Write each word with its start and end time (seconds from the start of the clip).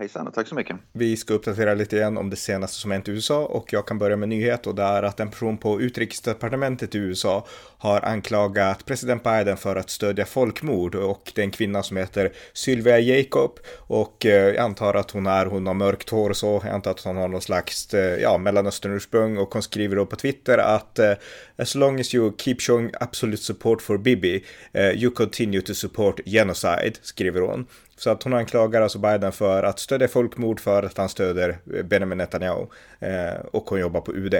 Hejsan 0.00 0.26
och 0.26 0.34
tack 0.34 0.48
så 0.48 0.54
mycket. 0.54 0.76
Vi 0.92 1.16
ska 1.16 1.34
uppdatera 1.34 1.74
lite 1.74 1.96
igen 1.96 2.16
om 2.16 2.30
det 2.30 2.36
senaste 2.36 2.76
som 2.76 2.90
hänt 2.90 3.08
i 3.08 3.10
USA 3.10 3.44
och 3.44 3.72
jag 3.72 3.86
kan 3.86 3.98
börja 3.98 4.16
med 4.16 4.28
nyhet 4.28 4.66
och 4.66 4.74
det 4.74 4.82
är 4.82 5.02
att 5.02 5.20
en 5.20 5.30
person 5.30 5.58
på 5.58 5.80
utrikesdepartementet 5.80 6.94
i 6.94 6.98
USA 6.98 7.46
har 7.78 8.00
anklagat 8.00 8.84
president 8.84 9.22
Biden 9.22 9.56
för 9.56 9.76
att 9.76 9.90
stödja 9.90 10.26
folkmord 10.26 10.94
och 10.94 11.32
det 11.34 11.40
är 11.40 11.44
en 11.44 11.50
kvinna 11.50 11.82
som 11.82 11.96
heter 11.96 12.32
Sylvia 12.52 12.98
Jacob 12.98 13.58
och 13.76 14.26
eh, 14.26 14.32
jag 14.32 14.56
antar 14.56 14.94
att 14.94 15.10
hon 15.10 15.26
är, 15.26 15.46
hon 15.46 15.66
har 15.66 15.74
mörkt 15.74 16.10
hår 16.10 16.30
och 16.30 16.36
så, 16.36 16.60
jag 16.64 16.74
antar 16.74 16.90
att 16.90 17.00
hon 17.00 17.16
har 17.16 17.28
någon 17.28 17.42
slags, 17.42 17.94
eh, 17.94 18.20
ja, 18.20 18.38
mellanösternursprung 18.38 19.38
och 19.38 19.52
hon 19.52 19.62
skriver 19.62 19.96
då 19.96 20.06
på 20.06 20.16
Twitter 20.16 20.58
att 20.58 20.98
eh, 20.98 21.12
as 21.56 21.74
long 21.74 22.00
as 22.00 22.14
you 22.14 22.32
keep 22.38 22.56
showing 22.58 22.90
absolute 23.00 23.42
support 23.42 23.82
for 23.82 23.98
Bibi, 23.98 24.44
eh, 24.72 24.90
you 24.90 25.10
continue 25.10 25.60
to 25.60 25.74
support 25.74 26.20
genocide, 26.26 26.92
skriver 27.02 27.40
hon. 27.40 27.66
Så 28.00 28.10
att 28.10 28.22
hon 28.22 28.32
anklagar 28.32 28.82
alltså 28.82 28.98
Biden 28.98 29.32
för 29.32 29.62
att 29.62 29.78
stödja 29.78 30.08
folkmord 30.08 30.60
för 30.60 30.82
att 30.82 30.98
han 30.98 31.08
stöder 31.08 31.58
Benjamin 31.82 32.18
Netanyahu. 32.18 32.66
Eh, 32.98 33.40
och 33.52 33.70
hon 33.70 33.80
jobbar 33.80 34.00
på 34.00 34.12
UD. 34.12 34.34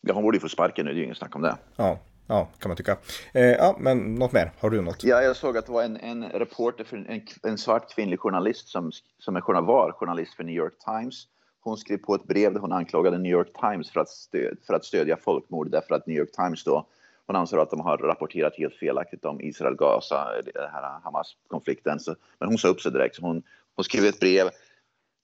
Ja, 0.00 0.14
hon 0.14 0.22
borde 0.22 0.36
ju 0.36 0.40
få 0.40 0.48
sparken 0.48 0.86
nu, 0.86 0.92
det 0.92 0.96
är 0.96 0.98
ju 0.98 1.04
inget 1.04 1.16
snack 1.16 1.36
om 1.36 1.42
det. 1.42 1.56
Ja, 1.76 1.98
ja, 2.26 2.48
kan 2.58 2.68
man 2.68 2.76
tycka. 2.76 2.96
Eh, 3.32 3.44
ja, 3.44 3.76
men 3.80 4.14
något 4.14 4.32
mer? 4.32 4.52
Har 4.58 4.70
du 4.70 4.82
något? 4.82 5.04
Ja, 5.04 5.22
jag 5.22 5.36
såg 5.36 5.56
att 5.56 5.66
det 5.66 5.72
var 5.72 5.82
en, 5.82 5.96
en 5.96 6.24
reporter, 6.24 6.84
för 6.84 6.96
en, 6.96 7.20
en 7.42 7.58
svart 7.58 7.94
kvinnlig 7.94 8.20
journalist 8.20 8.68
som, 8.68 8.90
som 9.18 9.36
är, 9.36 9.62
var 9.62 9.92
journalist 9.92 10.34
för 10.34 10.44
New 10.44 10.56
York 10.56 10.74
Times. 10.84 11.26
Hon 11.60 11.76
skrev 11.76 11.98
på 11.98 12.14
ett 12.14 12.24
brev 12.24 12.52
där 12.52 12.60
hon 12.60 12.72
anklagade 12.72 13.18
New 13.18 13.32
York 13.32 13.52
Times 13.60 13.90
för 13.90 14.00
att, 14.00 14.08
stöd, 14.08 14.58
för 14.66 14.74
att 14.74 14.84
stödja 14.84 15.16
folkmord 15.16 15.70
därför 15.70 15.94
att 15.94 16.06
New 16.06 16.16
York 16.16 16.32
Times 16.32 16.64
då 16.64 16.86
hon 17.26 17.36
anser 17.36 17.58
att 17.58 17.70
de 17.70 17.80
har 17.80 17.98
rapporterat 17.98 18.56
helt 18.56 18.74
felaktigt 18.74 19.24
om 19.24 19.40
Israel-Gaza, 19.40 20.42
den 20.44 20.70
här 20.72 21.00
Hamas-konflikten. 21.04 21.98
Men 22.38 22.48
hon 22.48 22.58
sa 22.58 22.68
upp 22.68 22.80
sig 22.80 22.92
direkt. 22.92 23.20
Hon, 23.20 23.42
hon 23.76 23.84
skrev 23.84 24.04
ett 24.04 24.20
brev 24.20 24.50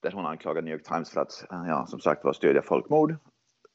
där 0.03 0.13
hon 0.13 0.27
anklagar 0.27 0.63
New 0.63 0.75
York 0.75 0.85
Times 0.85 1.11
för 1.11 1.21
att, 1.21 1.45
ja, 1.51 1.87
som 1.87 2.01
sagt 2.01 2.25
var, 2.25 2.33
stödja 2.33 2.63
folkmord 2.63 3.17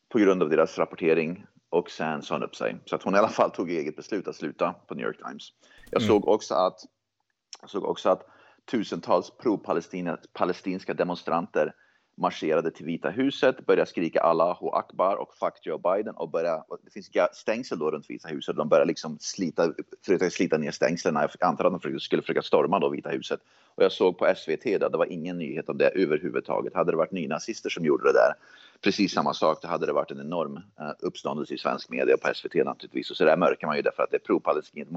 på 0.10 0.20
grund 0.20 0.44
av 0.44 0.50
deras 0.50 0.78
rapportering 0.78 1.46
och 1.70 1.90
sen 1.90 2.22
sa 2.22 2.36
hon 2.36 2.44
upp 2.44 2.56
sig. 2.56 2.76
Så 2.86 2.96
att 2.96 3.04
hon 3.04 3.16
i 3.16 3.18
alla 3.18 3.30
fall 3.30 3.52
tog 3.52 3.70
eget 3.70 3.96
beslut 3.96 4.28
att 4.28 4.36
sluta 4.36 4.74
på 4.88 4.96
New 4.96 5.06
York 5.06 5.18
Times. 5.18 5.54
Jag 5.92 6.02
mm. 6.02 6.08
såg 6.08 6.28
också 6.28 6.56
att, 6.56 6.80
såg 7.66 7.86
också 7.86 8.10
att 8.10 8.28
tusentals 8.72 9.32
pro-palestinska 9.38 10.94
demonstranter 10.94 11.74
marscherade 12.16 12.72
till 12.72 12.86
Vita 12.86 13.10
huset, 13.10 13.66
började 13.66 13.90
skrika 13.90 14.22
Allahu 14.22 14.70
Akbar 14.74 15.16
och 15.16 15.34
fuck 15.34 15.66
Joe 15.66 15.78
Biden 15.78 16.16
och 16.16 16.30
började, 16.30 16.64
det 16.86 16.92
finns 16.92 17.10
stängsel 17.34 17.80
då 17.80 17.92
runt 17.92 18.10
Vita 18.10 18.28
huset, 18.28 18.56
de 18.56 18.70
började 18.70 18.88
liksom 18.88 19.18
slita, 19.20 19.74
försöka 20.06 20.30
slita 20.30 20.58
ner 20.58 20.72
stängslen. 20.72 21.16
Jag 21.16 21.30
antar 21.40 21.66
att 21.66 21.82
de 21.82 22.00
skulle 22.00 22.22
försöka 22.22 22.42
storma 22.42 22.80
då 22.80 22.90
Vita 22.90 23.10
huset. 23.10 23.40
Och 23.76 23.84
jag 23.84 23.92
såg 23.92 24.18
på 24.18 24.34
SVT 24.36 24.64
där 24.64 24.90
det 24.90 24.98
var 24.98 25.12
ingen 25.12 25.38
nyhet 25.38 25.70
om 25.70 25.78
det 25.78 25.90
överhuvudtaget. 25.90 26.74
Hade 26.74 26.92
det 26.92 26.98
varit 26.98 27.12
nynazister 27.12 27.70
som 27.70 27.86
gjorde 27.86 28.04
det 28.04 28.14
där, 28.14 28.34
precis 28.82 29.14
samma 29.14 29.34
sak, 29.34 29.62
då 29.62 29.68
hade 29.68 29.86
det 29.86 29.94
varit 29.94 30.12
en 30.12 30.20
enorm 30.20 30.58
eh, 30.58 30.92
uppståndelse 31.00 31.54
i 31.54 31.58
svensk 31.58 31.90
media 31.90 32.18
på 32.18 32.34
SVT 32.34 32.54
naturligtvis. 32.54 33.12
Och 33.12 33.18
så 33.18 33.26
där 33.26 33.38
mörkar 33.38 33.68
man 33.68 33.76
ju 33.76 33.82
därför 33.82 34.04
att 34.04 34.12
det 34.12 34.18
är 34.18 34.20
pro-palestinskt 34.20 34.92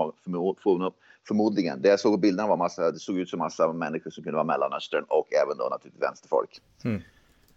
förmodligen. 1.29 1.83
Det 1.83 1.89
jag 1.89 2.01
såg 2.01 2.13
på 2.13 2.19
bilderna 2.19 2.49
var 2.49 2.57
massa, 2.57 2.91
det 2.91 2.99
såg 2.99 3.19
ut 3.19 3.29
som 3.29 3.39
massa 3.39 3.73
människor 3.73 4.11
som 4.11 4.25
kunde 4.25 4.35
vara 4.35 4.45
Mellanöstern 4.45 5.05
och 5.09 5.35
även 5.35 5.59
då 5.59 5.69
naturligtvis 5.71 6.03
vänsterfolk. 6.03 6.61
Mm. 6.85 7.03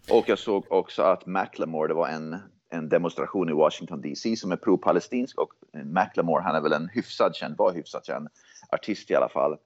Och 0.08 0.28
jag 0.28 0.38
såg 0.38 0.66
också 0.72 1.02
att 1.02 1.26
Macklemore, 1.26 1.88
det 1.88 1.94
var 1.94 2.08
en, 2.08 2.36
en 2.70 2.88
demonstration 2.88 3.48
i 3.48 3.52
Washington 3.52 4.00
DC 4.00 4.36
som 4.36 4.52
är 4.52 4.56
pro-palestinsk 4.56 5.38
och 5.38 5.52
Macklemore, 5.84 6.42
han 6.42 6.56
är 6.56 6.60
väl 6.60 6.72
en 6.72 6.88
hyfsad 6.88 7.34
känd, 7.34 7.56
var 7.56 7.72
hyfsat 7.72 8.06
känd 8.06 8.28
artist 8.72 9.10
i 9.10 9.14
alla 9.14 9.28
fall. 9.28 9.56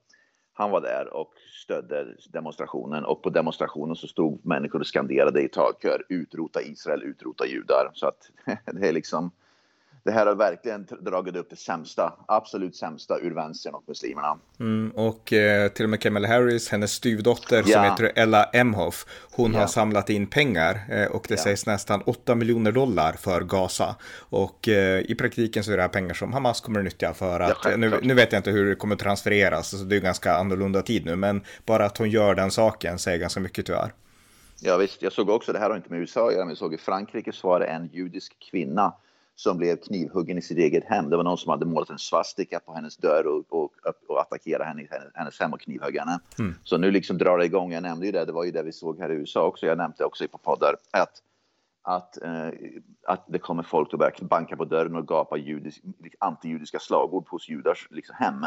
Han 0.53 0.71
var 0.71 0.81
där 0.81 1.13
och 1.13 1.33
stödde 1.63 2.07
demonstrationen 2.29 3.05
och 3.05 3.23
på 3.23 3.29
demonstrationen 3.29 3.95
så 3.95 4.07
stod 4.07 4.45
människor 4.45 4.79
och 4.79 4.87
skanderade 4.87 5.41
i 5.41 5.49
talkör 5.49 6.03
utrota 6.09 6.61
Israel, 6.61 7.03
utrota 7.03 7.45
judar. 7.45 7.91
Så 7.93 8.07
att 8.07 8.31
det 8.73 8.87
är 8.87 8.93
liksom 8.93 9.31
det 10.05 10.11
här 10.11 10.25
har 10.25 10.35
verkligen 10.35 10.87
dragit 10.99 11.35
upp 11.35 11.49
det 11.49 11.55
sämsta, 11.55 12.13
absolut 12.27 12.75
sämsta 12.75 13.19
ur 13.19 13.31
vänstern 13.31 13.73
och 13.73 13.83
muslimerna. 13.87 14.37
Mm, 14.59 14.91
och 14.95 15.33
eh, 15.33 15.67
till 15.67 15.83
och 15.83 15.89
med 15.89 16.01
Kamala 16.01 16.27
Harris, 16.27 16.69
hennes 16.69 16.91
styvdotter 16.91 17.63
ja. 17.65 17.73
som 17.73 17.83
heter 17.83 18.11
Ella 18.15 18.43
Emhoff, 18.43 19.05
hon 19.31 19.53
ja. 19.53 19.59
har 19.59 19.67
samlat 19.67 20.09
in 20.09 20.27
pengar 20.27 20.79
eh, 20.89 21.05
och 21.05 21.25
det 21.27 21.35
ja. 21.35 21.43
sägs 21.43 21.65
nästan 21.65 22.01
8 22.01 22.35
miljoner 22.35 22.71
dollar 22.71 23.13
för 23.13 23.41
Gaza. 23.41 23.95
Och 24.17 24.67
eh, 24.67 24.99
i 24.99 25.15
praktiken 25.15 25.63
så 25.63 25.71
är 25.71 25.75
det 25.75 25.81
här 25.81 25.89
pengar 25.89 26.13
som 26.13 26.33
Hamas 26.33 26.61
kommer 26.61 26.79
att 26.79 26.85
nyttja 26.85 27.13
för 27.13 27.39
att, 27.39 27.79
nu, 27.79 27.99
nu, 28.01 28.13
vet 28.13 28.31
jag 28.31 28.39
inte 28.39 28.51
hur 28.51 28.69
det 28.69 28.75
kommer 28.75 28.95
att 28.95 29.01
transfereras, 29.01 29.73
alltså 29.73 29.85
det 29.85 29.95
är 29.95 29.99
ganska 29.99 30.35
annorlunda 30.35 30.81
tid 30.81 31.05
nu, 31.05 31.15
men 31.15 31.41
bara 31.65 31.85
att 31.85 31.97
hon 31.97 32.09
gör 32.09 32.35
den 32.35 32.51
saken 32.51 32.99
säger 32.99 33.17
ganska 33.17 33.39
mycket 33.39 33.65
tyvärr. 33.65 33.93
Ja 34.59 34.77
visst, 34.77 35.01
jag 35.01 35.13
såg 35.13 35.29
också, 35.29 35.53
det 35.53 35.59
här 35.59 35.69
har 35.69 35.77
inte 35.77 35.89
med 35.89 35.99
USA 35.99 36.27
att 36.27 36.33
göra, 36.33 36.45
men 36.45 36.49
jag 36.49 36.57
såg 36.57 36.73
i 36.73 36.77
Frankrike 36.77 37.31
så 37.31 37.47
var 37.47 37.59
det 37.59 37.65
en 37.65 37.89
judisk 37.93 38.35
kvinna 38.51 38.93
som 39.35 39.57
blev 39.57 39.75
knivhuggen 39.75 40.37
i 40.37 40.41
sitt 40.41 40.57
eget 40.57 40.83
hem. 40.85 41.09
Det 41.09 41.17
var 41.17 41.23
någon 41.23 41.37
som 41.37 41.49
hade 41.49 41.65
målat 41.65 41.89
en 41.89 41.99
svastika 41.99 42.59
på 42.59 42.73
hennes 42.73 42.97
dörr 42.97 43.27
och, 43.27 43.45
och, 43.49 43.71
och 44.07 44.21
attackerade 44.21 44.65
henne 44.65 44.81
i 44.81 44.87
hennes 45.13 45.39
hem 45.39 45.53
och 45.53 45.61
knivhögg 45.61 45.97
henne. 45.97 46.19
Mm. 46.39 46.55
Så 46.63 46.77
nu 46.77 46.91
liksom 46.91 47.17
drar 47.17 47.37
det 47.37 47.45
igång. 47.45 47.71
Jag 47.71 47.83
nämnde 47.83 48.05
ju 48.05 48.11
det, 48.11 48.25
det 48.25 48.31
var 48.31 48.43
ju 48.43 48.51
det 48.51 48.63
vi 48.63 48.71
såg 48.71 48.99
här 48.99 49.11
i 49.11 49.13
USA 49.13 49.45
också. 49.45 49.65
Jag 49.65 49.77
nämnde 49.77 50.03
också 50.03 50.27
på 50.27 50.37
poddar 50.37 50.75
att 50.91 51.21
att, 51.87 52.21
eh, 52.23 52.49
att 53.07 53.25
det 53.27 53.39
kommer 53.39 53.63
folk 53.63 53.93
att 53.93 53.99
börja 53.99 54.11
banka 54.21 54.55
på 54.55 54.65
dörren 54.65 54.95
och 54.95 55.07
gapa 55.07 55.37
judisk, 55.37 55.81
antijudiska 56.19 56.79
slagord 56.79 57.27
hos 57.29 57.49
judars 57.49 57.87
liksom, 57.91 58.15
hem. 58.19 58.45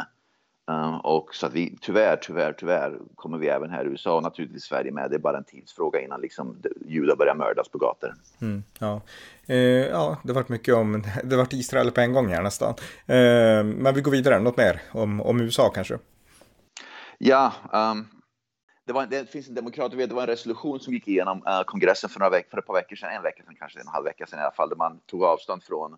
Uh, 0.69 0.95
och 0.95 1.35
så 1.35 1.45
att 1.45 1.53
vi 1.53 1.77
tyvärr, 1.81 2.17
tyvärr, 2.17 2.53
tyvärr 2.53 2.99
kommer 3.15 3.37
vi 3.37 3.47
även 3.47 3.69
här 3.69 3.85
i 3.85 3.87
USA 3.87 4.15
och 4.15 4.23
naturligtvis 4.23 4.63
Sverige 4.63 4.91
med. 4.91 5.09
Det 5.09 5.15
är 5.15 5.19
bara 5.19 5.37
en 5.37 5.43
tidsfråga 5.43 6.01
innan 6.01 6.21
liksom 6.21 6.61
judar 6.85 7.15
börjar 7.15 7.35
mördas 7.35 7.69
på 7.69 7.77
gator. 7.77 8.13
Mm, 8.41 8.63
ja. 8.79 9.01
Eh, 9.47 9.57
ja, 9.87 10.17
det 10.23 10.29
har 10.29 10.35
varit 10.35 10.49
mycket 10.49 10.75
om, 10.75 11.03
det 11.23 11.35
har 11.35 11.43
varit 11.43 11.53
Israel 11.53 11.91
på 11.91 12.01
en 12.01 12.13
gång 12.13 12.27
här 12.27 12.41
nästan. 12.41 12.73
Eh, 13.05 13.63
men 13.63 13.95
vi 13.95 14.01
går 14.01 14.11
vidare, 14.11 14.39
något 14.39 14.57
mer 14.57 14.81
om, 14.91 15.21
om 15.21 15.41
USA 15.41 15.69
kanske? 15.69 15.99
Ja, 17.17 17.53
um, 17.73 18.07
det, 18.85 18.93
var, 18.93 19.05
det 19.05 19.29
finns 19.29 19.47
en 19.47 19.55
demokrat, 19.55 19.91
det 19.91 20.13
var 20.13 20.21
en 20.21 20.27
resolution 20.27 20.79
som 20.79 20.93
gick 20.93 21.07
igenom 21.07 21.37
uh, 21.37 21.63
kongressen 21.65 22.09
för, 22.09 22.19
några 22.19 22.29
veck, 22.29 22.49
för 22.49 22.57
ett 22.57 22.67
par 22.67 22.73
veckor 22.73 22.95
sedan, 22.95 23.09
en 23.09 23.23
vecka 23.23 23.43
sedan 23.43 23.55
kanske, 23.59 23.79
en 23.79 23.87
halv 23.87 24.05
vecka 24.05 24.25
sedan 24.25 24.39
i 24.39 24.41
alla 24.41 24.51
fall, 24.51 24.69
där 24.69 24.75
man 24.75 24.99
tog 24.99 25.23
avstånd 25.23 25.63
från 25.63 25.97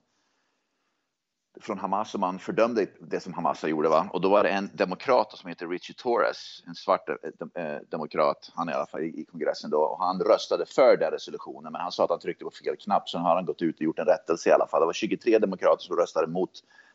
från 1.62 1.78
Hamas 1.78 2.12
som 2.12 2.22
man 2.22 2.40
fördömde 2.40 2.88
det 3.00 3.20
som 3.20 3.34
Hamas 3.34 3.64
gjorde. 3.64 3.90
Va? 3.90 4.10
Och 4.14 4.22
då 4.22 4.30
var 4.30 4.44
det 4.44 4.50
en 4.50 4.70
demokrat 4.74 5.38
som 5.38 5.50
heter 5.50 5.68
Richie 5.68 5.96
Torres, 5.96 6.64
en 6.68 6.76
svart 6.76 7.10
eh, 7.10 7.16
de 7.40 7.62
eh, 7.62 7.78
demokrat, 7.90 8.52
han 8.56 8.68
är 8.68 8.72
i 8.72 8.76
alla 8.76 8.86
fall 8.86 9.02
i, 9.02 9.26
kongressen 9.32 9.70
då, 9.70 9.82
och 9.82 10.00
han 10.06 10.20
röstade 10.20 10.66
för 10.66 10.98
den 10.98 11.12
resolutionen, 11.12 11.72
men 11.72 11.82
han 11.82 11.92
sa 11.92 12.04
att 12.04 12.10
han 12.10 12.20
tryckte 12.20 12.44
på 12.44 12.52
fel 12.52 12.76
knapp, 12.76 13.10
så 13.10 13.18
har 13.18 13.36
han 13.36 13.46
gått 13.46 13.62
ut 13.62 13.76
och 13.76 13.82
gjort 13.82 14.00
en 14.00 14.06
rättelse 14.06 14.50
i 14.50 14.52
alla 14.52 14.68
fall. 14.68 14.82
Det 14.82 14.86
var 14.86 14.94
23 14.94 15.40
demokrater 15.40 15.84
som 15.84 15.96
röstade 15.96 16.28
mot 16.28 16.52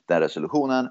den 0.07 0.21
resolutionen 0.21 0.89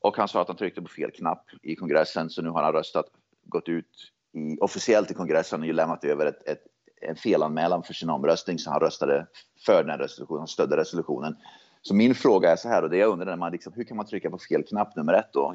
och 0.00 0.16
han 0.16 0.28
sa 0.28 0.42
att 0.42 0.48
han 0.48 0.56
tryckte 0.56 0.82
på 0.82 0.88
fel 0.88 1.10
knapp 1.10 1.44
i 1.62 1.76
kongressen, 1.76 2.30
så 2.30 2.42
nu 2.42 2.48
har 2.48 2.62
han 2.62 2.72
röstat, 2.72 3.06
gått 3.44 3.68
ut 3.68 4.12
i, 4.32 4.58
officiellt 4.60 5.10
i 5.10 5.14
kongressen 5.14 5.60
och 5.60 5.74
lämnat 5.74 6.04
över 6.04 6.26
ett, 6.26 6.48
ett, 6.48 6.62
en 7.00 7.16
felanmälan 7.16 7.82
för 7.82 7.94
sin 7.94 8.10
omröstning, 8.10 8.58
så 8.58 8.70
han 8.70 8.80
röstade 8.80 9.26
för 9.66 9.84
den 9.84 9.98
resolutionen, 9.98 10.38
han 10.38 10.48
stödde 10.48 10.76
resolutionen. 10.76 11.36
Så 11.86 11.94
min 11.94 12.14
fråga 12.14 12.52
är 12.52 12.56
så 12.56 12.68
här, 12.68 12.82
och 12.82 12.90
det 12.90 12.96
jag 12.96 13.10
undrar 13.10 13.26
när 13.26 13.36
man 13.36 13.52
liksom, 13.52 13.72
hur 13.72 13.84
kan 13.84 13.96
man 13.96 14.06
trycka 14.06 14.30
på 14.30 14.38
fel 14.38 14.62
knapp 14.62 14.96
nummer 14.96 15.12
ett 15.12 15.32
då? 15.32 15.54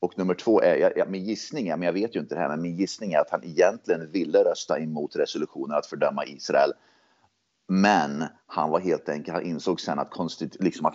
Och 0.00 0.18
nummer 0.18 0.34
två 0.34 0.62
är, 0.62 0.98
jag 0.98 1.10
min 1.10 1.24
gissning 1.24 1.68
är, 1.68 1.76
men 1.76 1.86
jag 1.86 1.92
vet 1.92 2.16
ju 2.16 2.20
inte 2.20 2.34
det 2.34 2.40
här, 2.40 2.48
men 2.48 2.62
min 2.62 2.76
gissning 2.76 3.12
är 3.12 3.18
att 3.18 3.30
han 3.30 3.44
egentligen 3.44 4.10
ville 4.10 4.38
rösta 4.38 4.78
emot 4.78 5.16
resolutionen 5.16 5.76
att 5.76 5.86
fördöma 5.86 6.24
Israel. 6.24 6.72
Men 7.68 8.24
han 8.46 8.70
var 8.70 8.80
helt 8.80 9.08
enkelt, 9.08 9.34
han 9.34 9.46
insåg 9.46 9.80
sen 9.80 9.98
att, 9.98 10.10
konstit, 10.10 10.56
liksom 10.60 10.86
att, 10.86 10.94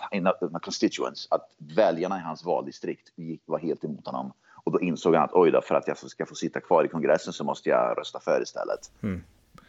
constituents, 0.62 1.28
att 1.30 1.54
väljarna 1.76 2.18
i 2.18 2.22
hans 2.22 2.44
valdistrikt 2.44 3.08
var 3.44 3.58
helt 3.58 3.84
emot 3.84 4.06
honom. 4.06 4.32
Och 4.64 4.72
då 4.72 4.80
insåg 4.80 5.14
han 5.14 5.24
att 5.24 5.34
oj 5.34 5.50
då, 5.50 5.60
för 5.62 5.74
att 5.74 5.88
jag 5.88 5.98
ska 5.98 6.26
få 6.26 6.34
sitta 6.34 6.60
kvar 6.60 6.84
i 6.84 6.88
kongressen 6.88 7.32
så 7.32 7.44
måste 7.44 7.68
jag 7.68 7.98
rösta 7.98 8.20
för 8.20 8.42
istället. 8.42 8.90
Mm. 9.02 9.22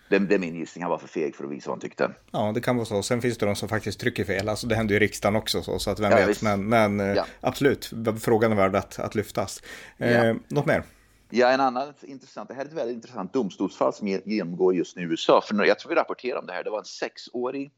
Det, 0.10 0.20
det, 0.20 0.36
är 0.36 0.40
min 0.40 0.56
gissning, 0.56 0.82
han 0.82 0.92
var 0.92 0.98
för 0.98 1.08
feg 1.08 1.36
för 1.36 1.44
att 1.44 1.52
visa 1.52 1.70
vad 1.70 1.76
han 1.76 1.82
tyckte. 1.82 2.12
Ja, 2.32 2.52
det 2.52 2.62
kan 2.62 2.76
vara 2.76 2.86
så. 2.86 3.04
Sen 3.04 3.22
finns 3.22 3.38
det 3.38 3.46
de 3.46 3.56
som 3.56 3.70
faktiskt 3.70 4.00
trycker 4.00 4.24
fel. 4.24 4.50
Alltså, 4.50 4.68
det 4.68 4.76
händer 4.76 4.94
ju 4.94 4.98
i 4.98 5.00
riksdagen 5.00 5.36
också, 5.36 5.64
så, 5.64 5.80
så 5.80 5.92
att 5.92 6.00
vem 6.00 6.12
ja, 6.12 6.18
vet. 6.18 6.30
Visst. 6.30 6.42
Men, 6.42 6.70
men 6.70 7.00
eh, 7.00 7.06
ja. 7.08 7.26
absolut, 7.42 7.92
frågan 8.20 8.52
är 8.52 8.56
värd 8.56 8.76
att, 8.76 9.00
att 9.00 9.16
lyftas. 9.16 9.64
Eh, 9.98 10.12
ja. 10.12 10.36
Något 10.48 10.66
mer? 10.66 10.84
Ja, 11.30 11.50
en 11.50 11.60
annan 11.60 11.94
intressant, 12.02 12.50
det 12.50 12.56
här 12.56 12.62
är 12.62 12.66
ett 12.66 12.74
väldigt 12.74 12.96
intressant 12.96 13.34
domstolsfall 13.34 13.94
som 13.94 14.08
genomgår 14.08 14.76
just 14.76 14.96
nu 14.96 15.02
i 15.02 15.06
USA. 15.06 15.42
För 15.48 15.66
jag 15.66 15.80
tror 15.80 15.90
vi 15.90 15.96
rapporterade 15.96 16.40
om 16.40 16.46
det 16.46 16.54
här. 16.54 16.64
Det 16.64 16.70
var 16.70 16.80
en 16.80 16.86
sexårig 16.86 17.72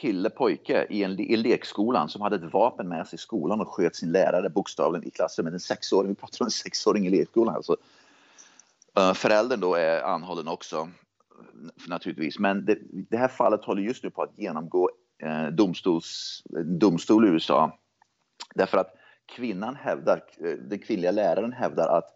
kille, 0.00 0.30
pojke 0.30 0.86
i, 0.90 1.02
en, 1.02 1.20
i 1.20 1.36
lekskolan 1.36 2.08
som 2.08 2.22
hade 2.22 2.36
ett 2.36 2.52
vapen 2.52 2.88
med 2.88 3.06
sig 3.06 3.16
i 3.16 3.18
skolan 3.18 3.60
och 3.60 3.68
sköt 3.68 3.96
sin 3.96 4.12
lärare 4.12 4.50
bokstavligen 4.50 5.08
i 5.08 5.10
klassrummet. 5.10 5.52
En 5.52 5.60
sexåring, 5.60 6.08
vi 6.08 6.14
pratar 6.14 6.42
om 6.42 6.46
en 6.46 6.50
sexåring 6.50 7.06
i 7.06 7.10
lekskolan 7.10 7.54
alltså. 7.54 7.76
Uh, 8.98 9.12
föräldern 9.12 9.60
då 9.60 9.74
är 9.74 10.02
anhållen 10.02 10.48
också 10.48 10.88
naturligtvis. 11.88 12.38
Men 12.38 12.64
det, 12.64 12.78
det, 13.10 13.16
här 13.16 13.28
fallet 13.28 13.64
håller 13.64 13.82
just 13.82 14.04
nu 14.04 14.10
på 14.10 14.22
att 14.22 14.38
genomgå 14.38 14.90
eh, 15.22 15.46
domstols, 15.46 16.42
domstol 16.64 17.24
i 17.26 17.28
USA. 17.28 17.78
Därför 18.54 18.78
att 18.78 18.94
kvinnan 19.26 19.74
hävdar, 19.74 20.24
eh, 20.44 20.50
den 20.50 20.78
kvinnliga 20.78 21.10
läraren 21.10 21.52
hävdar 21.52 21.98
att 21.98 22.14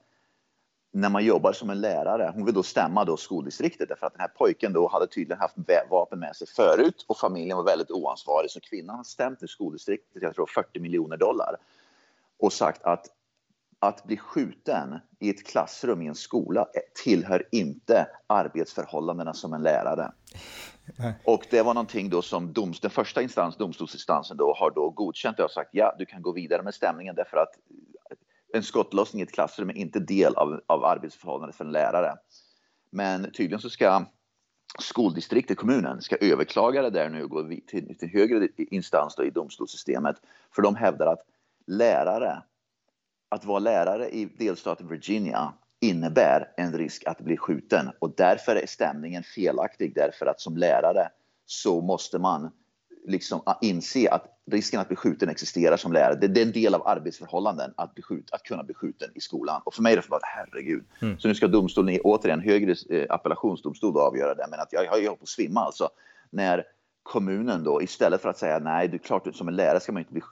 när 0.92 1.08
man 1.08 1.24
jobbar 1.24 1.52
som 1.52 1.70
en 1.70 1.80
lärare, 1.80 2.32
hon 2.34 2.44
vill 2.44 2.54
då 2.54 2.62
stämma 2.62 3.04
då 3.04 3.16
skoldistriktet 3.16 3.88
därför 3.88 4.06
att 4.06 4.12
den 4.12 4.20
här 4.20 4.28
pojken 4.28 4.72
då 4.72 4.88
hade 4.88 5.06
tydligen 5.06 5.40
haft 5.40 5.56
vapen 5.90 6.18
med 6.18 6.36
sig 6.36 6.46
förut 6.46 7.04
och 7.08 7.18
familjen 7.18 7.56
var 7.56 7.64
väldigt 7.64 7.90
oansvarig 7.90 8.50
så 8.50 8.60
kvinnan 8.60 8.96
har 8.96 9.04
stämt 9.04 9.42
i 9.42 9.48
skoldistriktet, 9.48 10.22
jag 10.22 10.34
tror 10.34 10.46
40 10.46 10.80
miljoner 10.80 11.16
dollar 11.16 11.56
och 12.38 12.52
sagt 12.52 12.82
att 12.82 13.06
att 13.82 14.04
bli 14.04 14.16
skjuten 14.16 14.98
i 15.18 15.30
ett 15.30 15.46
klassrum 15.46 16.02
i 16.02 16.06
en 16.06 16.14
skola 16.14 16.66
tillhör 17.04 17.48
inte 17.52 18.06
arbetsförhållandena 18.26 19.34
som 19.34 19.52
en 19.52 19.62
lärare. 19.62 20.12
Nej. 20.98 21.14
Och 21.24 21.46
det 21.50 21.62
var 21.62 21.74
någonting 21.74 22.10
då 22.10 22.22
som 22.22 22.52
doms, 22.52 22.80
den 22.80 22.90
första 22.90 23.22
instans, 23.22 23.56
domstolsinstansen 23.56 24.36
då 24.36 24.54
har 24.54 24.70
då 24.70 24.90
godkänt 24.90 25.40
och 25.40 25.50
sagt 25.50 25.70
ja, 25.72 25.94
du 25.98 26.06
kan 26.06 26.22
gå 26.22 26.32
vidare 26.32 26.62
med 26.62 26.74
stämningen 26.74 27.14
därför 27.14 27.36
att 27.36 27.54
en 28.52 28.62
skottlossning 28.62 29.20
i 29.20 29.22
ett 29.22 29.32
klassrum 29.32 29.70
är 29.70 29.76
inte 29.76 30.00
del 30.00 30.34
av, 30.34 30.60
av 30.66 30.84
arbetsförhållandet 30.84 31.56
för 31.56 31.64
en 31.64 31.72
lärare. 31.72 32.16
Men 32.90 33.22
tydligen 33.22 33.60
så 33.60 33.70
ska 33.70 34.04
skoldistriktet, 34.78 35.56
kommunen, 35.58 36.02
ska 36.02 36.16
överklaga 36.16 36.82
det 36.82 36.90
där 36.90 37.08
nu 37.08 37.24
och 37.24 37.30
gå 37.30 37.48
till, 37.66 37.98
till 37.98 38.08
högre 38.08 38.48
instans 38.56 39.18
i 39.18 39.30
domstolssystemet. 39.30 40.16
För 40.54 40.62
de 40.62 40.76
hävdar 40.76 41.06
att 41.06 41.22
lärare, 41.66 42.42
att 43.32 43.44
vara 43.44 43.58
lärare 43.58 44.08
i 44.08 44.24
delstaten 44.24 44.88
Virginia 44.88 45.52
innebär 45.80 46.48
en 46.56 46.72
risk 46.72 47.04
att 47.06 47.20
bli 47.20 47.36
skjuten 47.36 47.90
och 47.98 48.14
därför 48.16 48.56
är 48.56 48.66
stämningen 48.66 49.22
felaktig 49.22 49.94
därför 49.94 50.26
att 50.26 50.40
som 50.40 50.56
lärare 50.56 51.08
så 51.46 51.80
måste 51.80 52.18
man 52.18 52.50
liksom 53.06 53.42
inse 53.60 54.10
att 54.10 54.24
risken 54.50 54.80
att 54.80 54.88
bli 54.88 54.96
skjuten 54.96 55.28
existerar 55.28 55.76
som 55.76 55.92
lärare. 55.92 56.28
Det, 56.28 56.40
är 56.40 56.46
en 56.46 56.52
del 56.52 56.74
av 56.74 56.88
arbetsförhållanden 56.88 57.74
att, 57.76 57.94
bli 57.94 58.02
skjut, 58.02 58.30
att 58.32 58.42
kunna 58.42 58.62
bli 58.62 58.74
skjuten 58.74 59.10
i 59.14 59.20
skolan. 59.20 59.62
Och 59.64 59.74
för 59.74 59.82
mig 59.82 59.92
är 59.92 59.96
det 59.96 60.16
att 60.16 60.20
herregud. 60.22 60.84
Mm. 61.02 61.18
Så 61.18 61.28
nu 61.28 61.34
ska 61.34 61.46
domstolen, 61.46 62.00
återigen 62.04 62.40
högre 62.40 62.74
eh, 62.90 63.06
appellationsdomstol, 63.08 63.98
avgöra 63.98 64.34
det. 64.34 64.46
Men 64.50 64.60
att 64.60 64.72
jag, 64.72 64.84
jag, 64.84 65.02
jag 65.02 65.18
på 65.18 65.22
att 65.22 65.28
svimma 65.28 65.60
alltså. 65.60 65.88
När 66.30 66.64
kommunen 67.02 67.64
då 67.64 67.82
istället 67.82 68.22
för 68.22 68.28
att 68.28 68.38
säga 68.38 68.58
nej, 68.58 68.88
det 68.88 68.96
är 68.96 68.98
klart 68.98 69.36
som 69.36 69.48
en 69.48 69.56
lärare 69.56 69.80
ska 69.80 69.92
man 69.92 70.00
inte 70.00 70.12
bli 70.12 70.22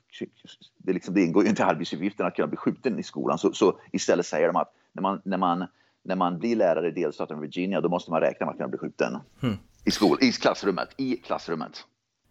det, 0.76 0.92
liksom, 0.92 1.14
det 1.14 1.22
ingår 1.22 1.42
ju 1.42 1.48
inte 1.48 1.62
i 1.62 1.64
arbetsuppgiften 1.64 2.26
att 2.26 2.36
kunna 2.36 2.48
bli 2.48 2.56
skjuten 2.56 2.98
i 2.98 3.02
skolan. 3.02 3.38
Så, 3.38 3.52
så 3.52 3.78
istället 3.92 4.26
säger 4.26 4.46
de 4.46 4.56
att 4.56 4.72
när 4.92 5.02
man, 5.02 5.20
när 5.24 5.38
man 5.38 5.66
när 6.02 6.16
man 6.16 6.38
blir 6.38 6.56
lärare 6.56 6.88
i 6.88 6.90
delstaten 6.90 7.40
Virginia, 7.40 7.80
då 7.80 7.88
måste 7.88 8.10
man 8.10 8.20
räkna 8.20 8.46
med 8.46 8.52
att 8.52 8.56
kunna 8.56 8.68
bli 8.68 8.78
skjuten 8.78 9.18
mm. 9.42 9.56
i, 9.84 9.90
skol, 9.90 10.18
i 10.20 10.32
klassrummet. 10.32 10.88
I 10.96 11.16
klassrummet. 11.16 11.84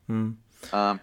Mm. 0.09 0.37
Uh, 0.73 0.95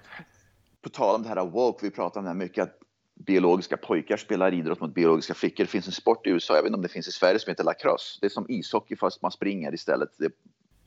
på 0.83 0.89
tal 0.89 1.15
om 1.15 1.23
det 1.23 1.29
här 1.29 1.47
woke, 1.47 1.87
vi 1.87 1.91
pratar 1.91 2.21
om 2.21 2.25
det 2.25 2.31
här 2.31 2.37
mycket 2.37 2.63
att 2.63 2.79
biologiska 3.15 3.77
pojkar 3.77 4.17
spelar 4.17 4.55
idrott 4.55 4.81
mot 4.81 4.95
biologiska 4.95 5.35
flickor. 5.35 5.65
Det 5.65 5.71
finns 5.71 5.87
en 5.87 5.93
sport 5.93 6.27
i 6.27 6.31
USA, 6.31 6.55
jag 6.55 6.63
vet 6.63 6.69
inte 6.69 6.77
om 6.77 6.83
det 6.83 6.89
finns 6.89 7.09
i 7.09 7.13
Sverige, 7.13 7.39
som 7.39 7.51
heter 7.51 7.65
lacrosse. 7.65 8.19
Det 8.21 8.27
är 8.27 8.31
som 8.31 8.47
ishockey 8.49 8.97
fast 8.97 9.23
man 9.23 9.31
springer 9.31 9.75
istället. 9.75 10.09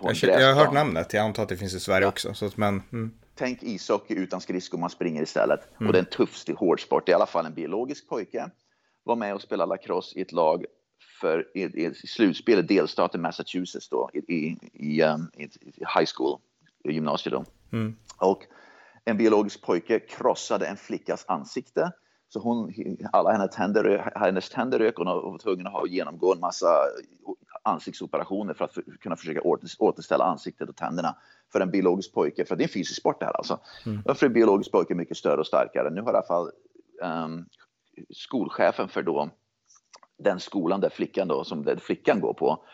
Jag, 0.01 0.41
jag 0.41 0.55
har 0.55 0.65
hört 0.65 0.73
namnet, 0.73 1.13
jag 1.13 1.25
antar 1.25 1.43
att 1.43 1.49
det 1.49 1.57
finns 1.57 1.73
i 1.73 1.79
Sverige 1.79 2.05
ja. 2.05 2.09
också. 2.09 2.33
Så, 2.33 2.49
men, 2.55 2.83
mm. 2.91 3.11
Tänk 3.35 3.63
ishockey 3.63 4.13
utan 4.13 4.41
skridskor, 4.41 4.77
man 4.77 4.89
springer 4.89 5.23
istället. 5.23 5.59
Mm. 5.77 5.87
Och 5.87 5.93
det 5.93 5.99
är 5.99 6.03
en 6.03 6.09
tuff, 6.09 6.43
hård 6.57 6.81
sport. 6.81 7.09
I 7.09 7.13
alla 7.13 7.25
fall 7.25 7.45
en 7.45 7.53
biologisk 7.53 8.09
pojke. 8.09 8.49
Var 9.03 9.15
med 9.15 9.35
och 9.35 9.41
spelade 9.41 9.69
lacrosse 9.69 10.19
i 10.19 10.21
ett 10.21 10.31
lag 10.31 10.65
för 11.21 11.57
i, 11.57 11.61
i, 11.61 11.85
i 11.85 11.93
slutspelet, 11.93 12.67
delstaten 12.67 13.21
Massachusetts 13.21 13.89
då, 13.89 14.09
i, 14.13 14.17
i, 14.17 14.57
i, 14.73 15.03
um, 15.03 15.31
i 15.35 15.43
high 15.97 16.09
school, 16.15 16.39
gymnasiet 16.83 17.33
då. 17.33 17.45
Mm. 17.77 17.95
Och 18.17 18.43
en 19.05 19.17
biologisk 19.17 19.61
pojke 19.61 19.99
krossade 19.99 20.67
en 20.67 20.77
flickas 20.77 21.25
ansikte. 21.27 21.91
Så 22.29 22.39
hon, 22.39 22.73
alla 23.11 23.31
hennes 23.31 23.55
tänder, 23.55 24.11
hennes 24.15 24.49
tänder 24.49 24.79
rök 24.79 24.99
och 24.99 25.05
hon 25.05 25.31
var 25.31 25.37
tvungen 25.37 25.67
att 25.67 25.73
ha, 25.73 25.87
genomgå 25.87 26.33
en 26.33 26.39
massa 26.39 26.67
ansiktsoperationer 27.69 28.53
för 28.53 28.65
att 28.65 28.73
för, 28.73 28.83
kunna 29.01 29.15
försöka 29.15 29.41
återställa 29.79 30.23
ansiktet 30.23 30.69
och 30.69 30.75
tänderna 30.75 31.15
för 31.51 31.61
en 31.61 31.71
biologisk 31.71 32.13
pojke. 32.13 32.45
För 32.45 32.55
det 32.55 32.61
är 32.63 32.67
en 32.67 32.73
fysisk 32.73 32.99
sport 32.99 33.19
det 33.19 33.25
här 33.25 33.37
alltså. 33.37 33.59
Mm. 33.85 34.15
För 34.15 34.25
en 34.25 34.33
biologisk 34.33 34.71
pojke 34.71 34.95
mycket 34.95 35.17
större 35.17 35.39
och 35.39 35.47
starkare. 35.47 35.89
Nu 35.89 36.01
har 36.01 36.13
i 36.13 36.15
alla 36.15 36.25
fall 36.25 36.51
um, 37.01 37.45
skolchefen 38.09 38.89
för 38.89 39.03
då 39.03 39.29
den 40.17 40.39
skolan 40.39 40.81
där 40.81 40.89
flickan, 40.89 41.27
då, 41.27 41.43
som 41.43 41.65
där 41.65 41.75
flickan 41.75 42.19
går 42.19 42.33
på 42.33 42.65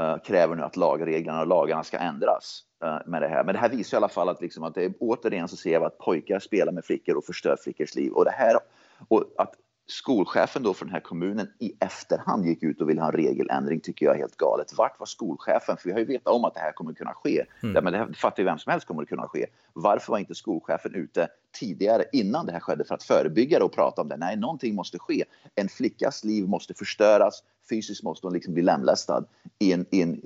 uh, 0.00 0.22
kräver 0.22 0.56
nu 0.56 0.62
att 0.62 0.76
lagreglerna 0.76 1.40
och 1.40 1.46
lagarna 1.46 1.84
ska 1.84 1.98
ändras 1.98 2.62
uh, 2.84 2.98
med 3.06 3.22
det 3.22 3.28
här. 3.28 3.44
Men 3.44 3.54
det 3.54 3.60
här 3.60 3.68
visar 3.68 3.96
i 3.96 3.98
alla 3.98 4.08
fall 4.08 4.28
att, 4.28 4.40
liksom, 4.40 4.64
att 4.64 4.74
det 4.74 4.84
är, 4.84 4.94
återigen 5.00 5.48
så 5.48 5.56
ser 5.56 5.80
vi 5.80 5.86
att 5.86 5.98
pojkar 5.98 6.38
spelar 6.38 6.72
med 6.72 6.84
flickor 6.84 7.16
och 7.16 7.24
förstör 7.24 7.56
flickors 7.64 7.94
liv. 7.94 8.12
Och 8.12 8.24
det 8.24 8.30
här 8.30 8.56
och 9.08 9.24
att 9.38 9.54
skolchefen 9.90 10.62
då 10.62 10.74
för 10.74 10.84
den 10.84 10.94
här 10.94 11.00
kommunen 11.00 11.48
i 11.58 11.72
efterhand 11.80 12.46
gick 12.46 12.62
ut 12.62 12.80
och 12.80 12.90
ville 12.90 13.00
ha 13.00 13.08
en 13.08 13.16
regeländring 13.16 13.80
tycker 13.80 14.06
jag 14.06 14.14
är 14.14 14.18
helt 14.18 14.36
galet. 14.36 14.74
Vart 14.76 15.00
var 15.00 15.06
skolchefen? 15.06 15.76
För 15.76 15.84
vi 15.84 15.92
har 15.92 15.98
ju 15.98 16.04
vetat 16.04 16.32
om 16.32 16.44
att 16.44 16.54
det 16.54 16.60
här 16.60 16.72
kommer 16.72 16.92
kunna 16.92 17.14
ske. 17.14 17.44
Mm. 17.62 17.74
Ja, 17.74 17.80
men 17.80 17.92
det 17.92 18.14
fattar 18.14 18.38
ju 18.38 18.44
vem 18.44 18.58
som 18.58 18.70
helst 18.70 18.86
kommer 18.86 19.04
kunna 19.04 19.28
ske. 19.28 19.46
Varför 19.72 20.12
var 20.12 20.18
inte 20.18 20.34
skolchefen 20.34 20.94
ute 20.94 21.28
tidigare 21.60 22.04
innan 22.12 22.46
det 22.46 22.52
här 22.52 22.60
skedde 22.60 22.84
för 22.84 22.94
att 22.94 23.02
förebygga 23.02 23.58
det 23.58 23.64
och 23.64 23.72
prata 23.72 24.02
om 24.02 24.08
det? 24.08 24.16
Nej, 24.16 24.36
någonting 24.36 24.74
måste 24.74 24.98
ske. 24.98 25.24
En 25.54 25.68
flickas 25.68 26.24
liv 26.24 26.48
måste 26.48 26.74
förstöras. 26.74 27.42
Fysiskt 27.70 28.02
måste 28.02 28.26
hon 28.26 28.34
liksom 28.34 28.54
bli 28.54 28.62
lemlästad 28.62 29.24
i 29.58 29.72
en, 29.72 29.86
i 29.90 30.02
en 30.02 30.20